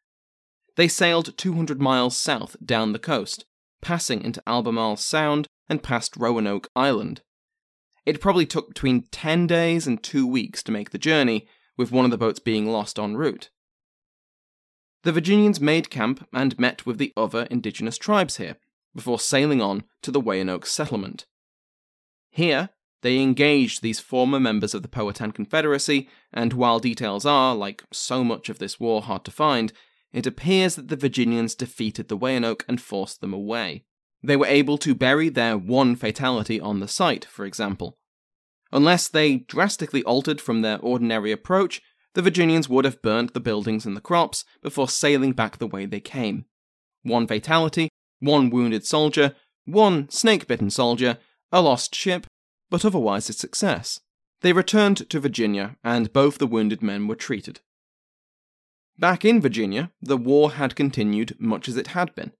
They 0.75 0.87
sailed 0.87 1.37
200 1.37 1.81
miles 1.81 2.17
south 2.17 2.55
down 2.63 2.93
the 2.93 2.99
coast, 2.99 3.45
passing 3.81 4.23
into 4.23 4.43
Albemarle 4.47 4.97
Sound 4.97 5.47
and 5.67 5.83
past 5.83 6.15
Roanoke 6.15 6.69
Island. 6.75 7.21
It 8.05 8.21
probably 8.21 8.45
took 8.45 8.67
between 8.67 9.03
10 9.11 9.47
days 9.47 9.87
and 9.87 10.01
two 10.01 10.25
weeks 10.25 10.63
to 10.63 10.71
make 10.71 10.89
the 10.89 10.97
journey, 10.97 11.47
with 11.77 11.91
one 11.91 12.05
of 12.05 12.11
the 12.11 12.17
boats 12.17 12.39
being 12.39 12.67
lost 12.67 12.99
en 12.99 13.15
route. 13.15 13.49
The 15.03 15.11
Virginians 15.11 15.59
made 15.59 15.89
camp 15.89 16.27
and 16.33 16.59
met 16.59 16.85
with 16.85 16.97
the 16.97 17.13
other 17.17 17.43
indigenous 17.49 17.97
tribes 17.97 18.37
here, 18.37 18.57
before 18.93 19.19
sailing 19.19 19.61
on 19.61 19.83
to 20.01 20.11
the 20.11 20.21
Weyanoke 20.21 20.65
settlement. 20.65 21.25
Here, 22.29 22.69
they 23.01 23.19
engaged 23.19 23.81
these 23.81 23.99
former 23.99 24.39
members 24.39 24.73
of 24.73 24.83
the 24.83 24.87
Powhatan 24.87 25.31
Confederacy, 25.31 26.07
and 26.31 26.53
while 26.53 26.79
details 26.79 27.25
are, 27.25 27.55
like 27.55 27.83
so 27.91 28.23
much 28.23 28.49
of 28.49 28.59
this 28.59 28.79
war, 28.79 29.01
hard 29.01 29.25
to 29.25 29.31
find, 29.31 29.73
it 30.13 30.27
appears 30.27 30.75
that 30.75 30.89
the 30.89 30.95
Virginians 30.95 31.55
defeated 31.55 32.07
the 32.07 32.17
Weyanoke 32.17 32.63
and 32.67 32.81
forced 32.81 33.21
them 33.21 33.33
away. 33.33 33.85
They 34.23 34.35
were 34.35 34.45
able 34.45 34.77
to 34.79 34.95
bury 34.95 35.29
their 35.29 35.57
one 35.57 35.95
fatality 35.95 36.59
on 36.59 36.79
the 36.79 36.87
site, 36.87 37.25
for 37.25 37.45
example. 37.45 37.97
Unless 38.71 39.09
they 39.09 39.37
drastically 39.37 40.03
altered 40.03 40.39
from 40.39 40.61
their 40.61 40.79
ordinary 40.79 41.31
approach, 41.31 41.81
the 42.13 42.21
Virginians 42.21 42.69
would 42.69 42.85
have 42.85 43.01
burnt 43.01 43.33
the 43.33 43.39
buildings 43.39 43.85
and 43.85 43.95
the 43.95 44.01
crops 44.01 44.45
before 44.61 44.87
sailing 44.87 45.33
back 45.33 45.57
the 45.57 45.67
way 45.67 45.85
they 45.85 45.99
came. 45.99 46.45
One 47.03 47.27
fatality, 47.27 47.89
one 48.19 48.49
wounded 48.49 48.85
soldier, 48.85 49.35
one 49.65 50.09
snake 50.09 50.47
bitten 50.47 50.69
soldier, 50.69 51.17
a 51.51 51.61
lost 51.61 51.95
ship, 51.95 52.27
but 52.69 52.85
otherwise 52.85 53.29
a 53.29 53.33
success. 53.33 53.99
They 54.41 54.53
returned 54.53 55.09
to 55.09 55.19
Virginia, 55.19 55.77
and 55.83 56.13
both 56.13 56.37
the 56.37 56.47
wounded 56.47 56.81
men 56.81 57.07
were 57.07 57.15
treated. 57.15 57.59
Back 58.97 59.25
in 59.25 59.41
Virginia, 59.41 59.91
the 60.01 60.17
war 60.17 60.53
had 60.53 60.75
continued 60.75 61.35
much 61.39 61.67
as 61.67 61.77
it 61.77 61.87
had 61.87 62.13
been. 62.15 62.31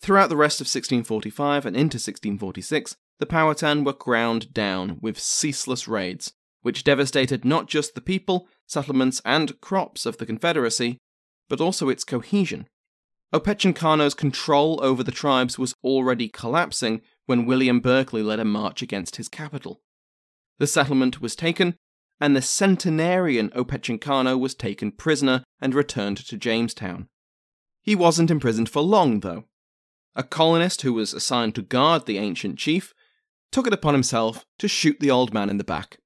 Throughout 0.00 0.30
the 0.30 0.36
rest 0.36 0.60
of 0.60 0.64
1645 0.64 1.66
and 1.66 1.76
into 1.76 1.96
1646, 1.96 2.96
the 3.18 3.26
Powhatan 3.26 3.84
were 3.84 3.92
ground 3.92 4.54
down 4.54 4.98
with 5.02 5.20
ceaseless 5.20 5.86
raids, 5.86 6.32
which 6.62 6.84
devastated 6.84 7.44
not 7.44 7.68
just 7.68 7.94
the 7.94 8.00
people, 8.00 8.48
settlements, 8.66 9.20
and 9.26 9.60
crops 9.60 10.06
of 10.06 10.16
the 10.16 10.24
Confederacy, 10.24 10.98
but 11.50 11.60
also 11.60 11.90
its 11.90 12.04
cohesion. 12.04 12.66
Opechancanough's 13.32 14.14
control 14.14 14.80
over 14.82 15.02
the 15.02 15.12
tribes 15.12 15.58
was 15.58 15.74
already 15.84 16.28
collapsing 16.28 17.02
when 17.26 17.46
William 17.46 17.80
Berkeley 17.80 18.22
led 18.22 18.40
a 18.40 18.44
march 18.44 18.80
against 18.82 19.16
his 19.16 19.28
capital. 19.28 19.82
The 20.58 20.66
settlement 20.66 21.20
was 21.20 21.36
taken, 21.36 21.76
and 22.18 22.34
the 22.34 22.42
centenarian 22.42 23.50
Opechancanough 23.50 24.40
was 24.40 24.54
taken 24.54 24.92
prisoner 24.92 25.44
and 25.60 25.74
returned 25.74 26.16
to 26.18 26.36
Jamestown. 26.38 27.08
He 27.82 27.94
wasn't 27.94 28.30
imprisoned 28.30 28.68
for 28.68 28.82
long, 28.82 29.20
though. 29.20 29.44
A 30.14 30.22
colonist 30.22 30.82
who 30.82 30.92
was 30.92 31.14
assigned 31.14 31.54
to 31.54 31.62
guard 31.62 32.06
the 32.06 32.18
ancient 32.18 32.58
chief 32.58 32.94
took 33.52 33.66
it 33.66 33.72
upon 33.72 33.94
himself 33.94 34.44
to 34.58 34.68
shoot 34.68 34.98
the 35.00 35.10
old 35.10 35.32
man 35.32 35.50
in 35.50 35.56
the 35.56 35.64
back. 35.64 35.98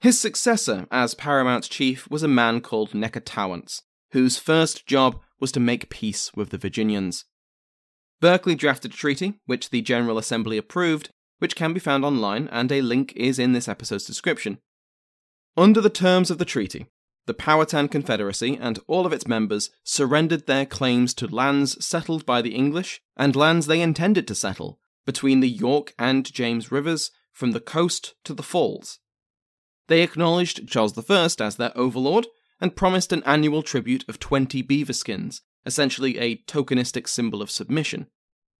His 0.00 0.20
successor 0.20 0.86
as 0.90 1.14
paramount 1.14 1.64
chief 1.64 2.10
was 2.10 2.22
a 2.22 2.28
man 2.28 2.60
called 2.60 2.92
Necotowance, 2.92 3.82
whose 4.12 4.38
first 4.38 4.86
job 4.86 5.20
was 5.40 5.52
to 5.52 5.60
make 5.60 5.90
peace 5.90 6.30
with 6.34 6.50
the 6.50 6.58
Virginians. 6.58 7.24
Berkeley 8.20 8.54
drafted 8.54 8.92
a 8.92 8.96
treaty, 8.96 9.40
which 9.46 9.70
the 9.70 9.82
General 9.82 10.18
Assembly 10.18 10.56
approved, 10.56 11.10
which 11.38 11.56
can 11.56 11.72
be 11.72 11.80
found 11.80 12.04
online, 12.04 12.48
and 12.48 12.70
a 12.70 12.80
link 12.80 13.12
is 13.16 13.38
in 13.38 13.52
this 13.52 13.68
episode's 13.68 14.04
description. 14.04 14.58
Under 15.56 15.80
the 15.80 15.90
terms 15.90 16.30
of 16.30 16.38
the 16.38 16.44
treaty, 16.44 16.86
the 17.26 17.34
Powhatan 17.34 17.88
Confederacy 17.88 18.58
and 18.60 18.78
all 18.86 19.06
of 19.06 19.12
its 19.12 19.26
members 19.26 19.70
surrendered 19.82 20.46
their 20.46 20.66
claims 20.66 21.14
to 21.14 21.26
lands 21.26 21.84
settled 21.84 22.26
by 22.26 22.42
the 22.42 22.54
English 22.54 23.00
and 23.16 23.34
lands 23.34 23.66
they 23.66 23.80
intended 23.80 24.28
to 24.28 24.34
settle 24.34 24.78
between 25.06 25.40
the 25.40 25.48
York 25.48 25.94
and 25.98 26.30
James 26.32 26.70
rivers 26.70 27.10
from 27.32 27.52
the 27.52 27.60
coast 27.60 28.14
to 28.24 28.34
the 28.34 28.42
falls. 28.42 28.98
They 29.88 30.02
acknowledged 30.02 30.68
Charles 30.68 30.98
I 30.98 31.24
as 31.24 31.56
their 31.56 31.76
overlord 31.76 32.26
and 32.60 32.76
promised 32.76 33.12
an 33.12 33.22
annual 33.24 33.62
tribute 33.62 34.04
of 34.08 34.18
20 34.18 34.62
beaver 34.62 34.92
skins, 34.92 35.42
essentially 35.66 36.18
a 36.18 36.36
tokenistic 36.36 37.08
symbol 37.08 37.42
of 37.42 37.50
submission. 37.50 38.06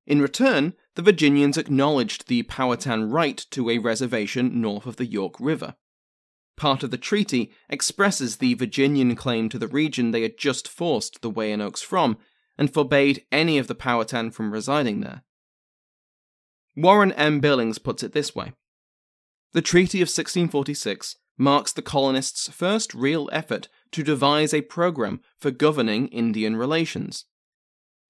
In 0.06 0.20
return, 0.20 0.74
the 0.96 1.02
Virginians 1.02 1.56
acknowledged 1.56 2.28
the 2.28 2.42
Powhatan 2.42 3.10
right 3.10 3.44
to 3.50 3.70
a 3.70 3.78
reservation 3.78 4.60
north 4.60 4.84
of 4.86 4.96
the 4.96 5.06
York 5.06 5.34
River. 5.40 5.76
Part 6.56 6.82
of 6.82 6.90
the 6.90 6.98
treaty 6.98 7.52
expresses 7.68 8.36
the 8.36 8.54
Virginian 8.54 9.16
claim 9.16 9.48
to 9.48 9.58
the 9.58 9.68
region 9.68 10.10
they 10.10 10.22
had 10.22 10.38
just 10.38 10.68
forced 10.68 11.20
the 11.20 11.30
Weyanoaks 11.30 11.82
from, 11.82 12.16
and 12.56 12.72
forbade 12.72 13.24
any 13.32 13.58
of 13.58 13.66
the 13.66 13.74
Powhatan 13.74 14.30
from 14.30 14.52
residing 14.52 15.00
there. 15.00 15.22
Warren 16.76 17.12
M. 17.12 17.40
Billings 17.40 17.78
puts 17.78 18.02
it 18.02 18.12
this 18.12 18.34
way 18.34 18.52
The 19.52 19.62
Treaty 19.62 19.98
of 19.98 20.06
1646 20.06 21.16
marks 21.36 21.72
the 21.72 21.82
colonists' 21.82 22.48
first 22.48 22.94
real 22.94 23.28
effort 23.32 23.68
to 23.90 24.02
devise 24.02 24.54
a 24.54 24.62
program 24.62 25.20
for 25.36 25.50
governing 25.50 26.08
Indian 26.08 26.56
relations. 26.56 27.24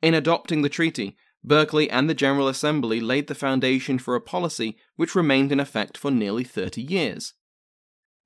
In 0.03 0.13
adopting 0.13 0.61
the 0.61 0.69
treaty, 0.69 1.17
Berkeley 1.43 1.91
and 1.91 2.09
the 2.09 2.15
General 2.15 2.49
Assembly 2.49 3.01
laid 3.01 3.27
the 3.27 3.35
foundation 3.35 3.99
for 3.99 4.15
a 4.15 4.21
policy 4.21 4.77
which 4.97 5.15
remained 5.15 5.53
in 5.53 5.61
effect 5.61 5.97
for 5.97 6.11
nearly 6.11 6.45
30 6.45 6.83
years. 6.83 7.35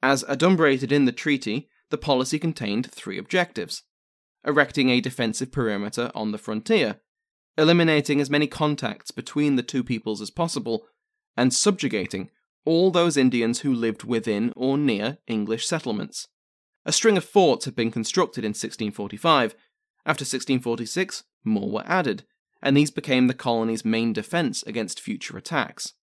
As 0.02 0.24
adumbrated 0.24 0.92
in 0.92 1.04
the 1.04 1.12
treaty, 1.12 1.68
the 1.90 1.98
policy 1.98 2.38
contained 2.38 2.90
three 2.90 3.18
objectives 3.18 3.82
erecting 4.46 4.88
a 4.88 5.00
defensive 5.00 5.50
perimeter 5.50 6.10
on 6.14 6.32
the 6.32 6.38
frontier, 6.38 7.00
eliminating 7.58 8.20
as 8.20 8.30
many 8.30 8.46
contacts 8.46 9.10
between 9.10 9.56
the 9.56 9.62
two 9.62 9.82
peoples 9.82 10.20
as 10.20 10.30
possible, 10.30 10.86
and 11.36 11.52
subjugating 11.52 12.30
all 12.64 12.90
those 12.90 13.16
Indians 13.16 13.60
who 13.60 13.74
lived 13.74 14.04
within 14.04 14.52
or 14.56 14.78
near 14.78 15.18
English 15.26 15.66
settlements. 15.66 16.28
A 16.86 16.92
string 16.92 17.16
of 17.16 17.24
forts 17.24 17.64
had 17.64 17.74
been 17.74 17.90
constructed 17.90 18.44
in 18.44 18.50
1645. 18.50 19.54
After 20.06 20.22
1646, 20.22 21.24
more 21.44 21.70
were 21.70 21.84
added, 21.86 22.24
and 22.62 22.76
these 22.76 22.90
became 22.90 23.26
the 23.26 23.34
colony's 23.34 23.84
main 23.84 24.12
defense 24.12 24.62
against 24.62 25.00
future 25.00 25.36
attacks. 25.36 25.94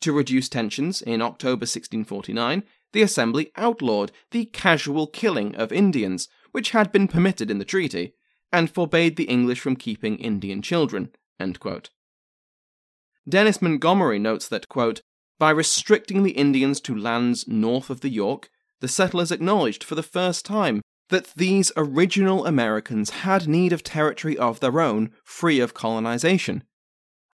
To 0.00 0.12
reduce 0.12 0.48
tensions, 0.48 1.00
in 1.00 1.22
October 1.22 1.62
1649, 1.62 2.62
the 2.92 3.02
Assembly 3.02 3.50
outlawed 3.56 4.12
the 4.30 4.46
casual 4.46 5.06
killing 5.06 5.54
of 5.54 5.72
Indians, 5.72 6.28
which 6.52 6.70
had 6.70 6.92
been 6.92 7.08
permitted 7.08 7.50
in 7.50 7.58
the 7.58 7.64
treaty, 7.64 8.14
and 8.52 8.70
forbade 8.70 9.16
the 9.16 9.24
English 9.24 9.60
from 9.60 9.76
keeping 9.76 10.16
Indian 10.18 10.62
children. 10.62 11.10
Dennis 13.28 13.60
Montgomery 13.60 14.18
notes 14.18 14.48
that, 14.48 14.68
quote, 14.68 15.02
by 15.38 15.50
restricting 15.50 16.22
the 16.22 16.30
Indians 16.32 16.80
to 16.82 16.96
lands 16.96 17.46
north 17.46 17.90
of 17.90 18.00
the 18.00 18.08
York, 18.08 18.48
the 18.80 18.88
settlers 18.88 19.32
acknowledged 19.32 19.84
for 19.84 19.94
the 19.94 20.02
first 20.02 20.46
time 20.46 20.80
that 21.08 21.32
these 21.36 21.72
original 21.76 22.46
Americans 22.46 23.10
had 23.10 23.46
need 23.46 23.72
of 23.72 23.82
territory 23.82 24.36
of 24.36 24.60
their 24.60 24.80
own, 24.80 25.10
free 25.24 25.60
of 25.60 25.74
colonization. 25.74 26.64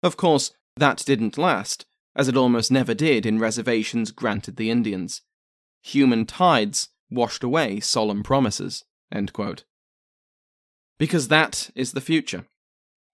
Of 0.02 0.18
course, 0.18 0.52
that 0.78 1.04
didn't 1.06 1.38
last, 1.38 1.86
as 2.16 2.28
it 2.28 2.38
almost 2.38 2.72
never 2.72 2.94
did 2.94 3.26
in 3.26 3.40
reservations 3.40 4.12
granted 4.12 4.56
the 4.56 4.72
Indians. 4.72 5.22
Human 5.82 6.26
tides 6.26 6.90
washed 7.10 7.44
away 7.44 7.80
solemn 7.80 8.24
promises. 8.24 8.84
Because 10.98 11.28
that 11.30 11.70
is 11.76 11.94
the 11.94 12.02
future. 12.02 12.46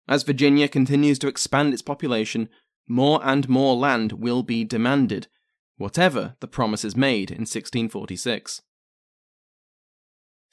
As 0.07 0.23
Virginia 0.23 0.67
continues 0.67 1.19
to 1.19 1.27
expand 1.27 1.73
its 1.73 1.81
population, 1.81 2.49
more 2.87 3.19
and 3.23 3.47
more 3.47 3.75
land 3.75 4.13
will 4.13 4.43
be 4.43 4.63
demanded, 4.63 5.27
whatever 5.77 6.35
the 6.39 6.47
promises 6.47 6.95
made 6.95 7.31
in 7.31 7.41
1646. 7.41 8.61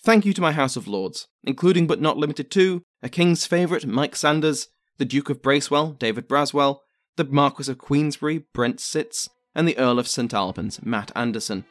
Thank 0.03 0.25
you 0.25 0.33
to 0.33 0.40
my 0.40 0.53
House 0.53 0.77
of 0.77 0.88
Lords, 0.88 1.29
including 1.44 1.87
but 1.87 2.01
not 2.01 2.16
limited 2.16 2.51
to 2.53 2.83
a 3.03 3.09
King's 3.09 3.46
favourite 3.46 3.87
Mike 3.87 4.16
Sanders, 4.16 4.68
the 4.99 5.05
Duke 5.05 5.31
of 5.31 5.42
Bracewell, 5.42 5.92
David 5.92 6.29
Braswell, 6.29 6.81
the 7.16 7.25
Marquis 7.25 7.70
of 7.70 7.79
Queensberry, 7.79 8.44
Brent 8.55 8.81
Sitz, 8.81 9.29
and 9.55 9.66
the 9.66 9.77
Earl 9.77 9.99
of 9.99 10.09
St 10.09 10.33
Albans, 10.33 10.83
Matt 10.83 11.11
Anderson. 11.14 11.64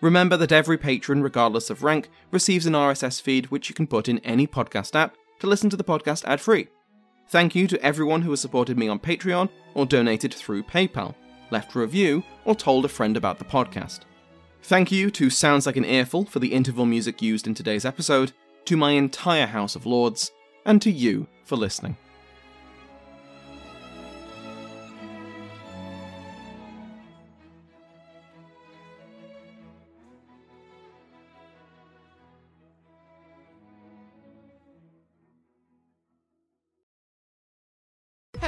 Remember 0.00 0.36
that 0.36 0.52
every 0.52 0.78
patron, 0.78 1.22
regardless 1.22 1.68
of 1.68 1.82
rank, 1.82 2.08
receives 2.30 2.66
an 2.66 2.72
RSS 2.72 3.20
feed 3.20 3.46
which 3.46 3.68
you 3.68 3.74
can 3.74 3.86
put 3.86 4.08
in 4.08 4.18
any 4.20 4.46
podcast 4.46 4.94
app 4.94 5.16
to 5.40 5.46
listen 5.46 5.68
to 5.70 5.76
the 5.76 5.84
podcast 5.84 6.24
ad 6.24 6.40
free. 6.40 6.68
Thank 7.28 7.54
you 7.54 7.66
to 7.66 7.82
everyone 7.84 8.22
who 8.22 8.30
has 8.30 8.40
supported 8.40 8.78
me 8.78 8.88
on 8.88 8.98
Patreon 8.98 9.48
or 9.74 9.86
donated 9.86 10.34
through 10.34 10.64
PayPal, 10.64 11.14
left 11.50 11.74
a 11.74 11.78
review, 11.78 12.22
or 12.44 12.54
told 12.54 12.84
a 12.84 12.88
friend 12.88 13.16
about 13.16 13.38
the 13.38 13.44
podcast. 13.44 14.00
Thank 14.62 14.90
you 14.90 15.10
to 15.12 15.30
Sounds 15.30 15.66
Like 15.66 15.76
an 15.76 15.84
Earful 15.84 16.24
for 16.24 16.38
the 16.38 16.52
interval 16.52 16.86
music 16.86 17.22
used 17.22 17.46
in 17.46 17.54
today's 17.54 17.84
episode, 17.84 18.32
to 18.66 18.76
my 18.76 18.92
entire 18.92 19.46
House 19.46 19.76
of 19.76 19.86
Lords, 19.86 20.30
and 20.66 20.82
to 20.82 20.90
you 20.90 21.26
for 21.44 21.56
listening. 21.56 21.96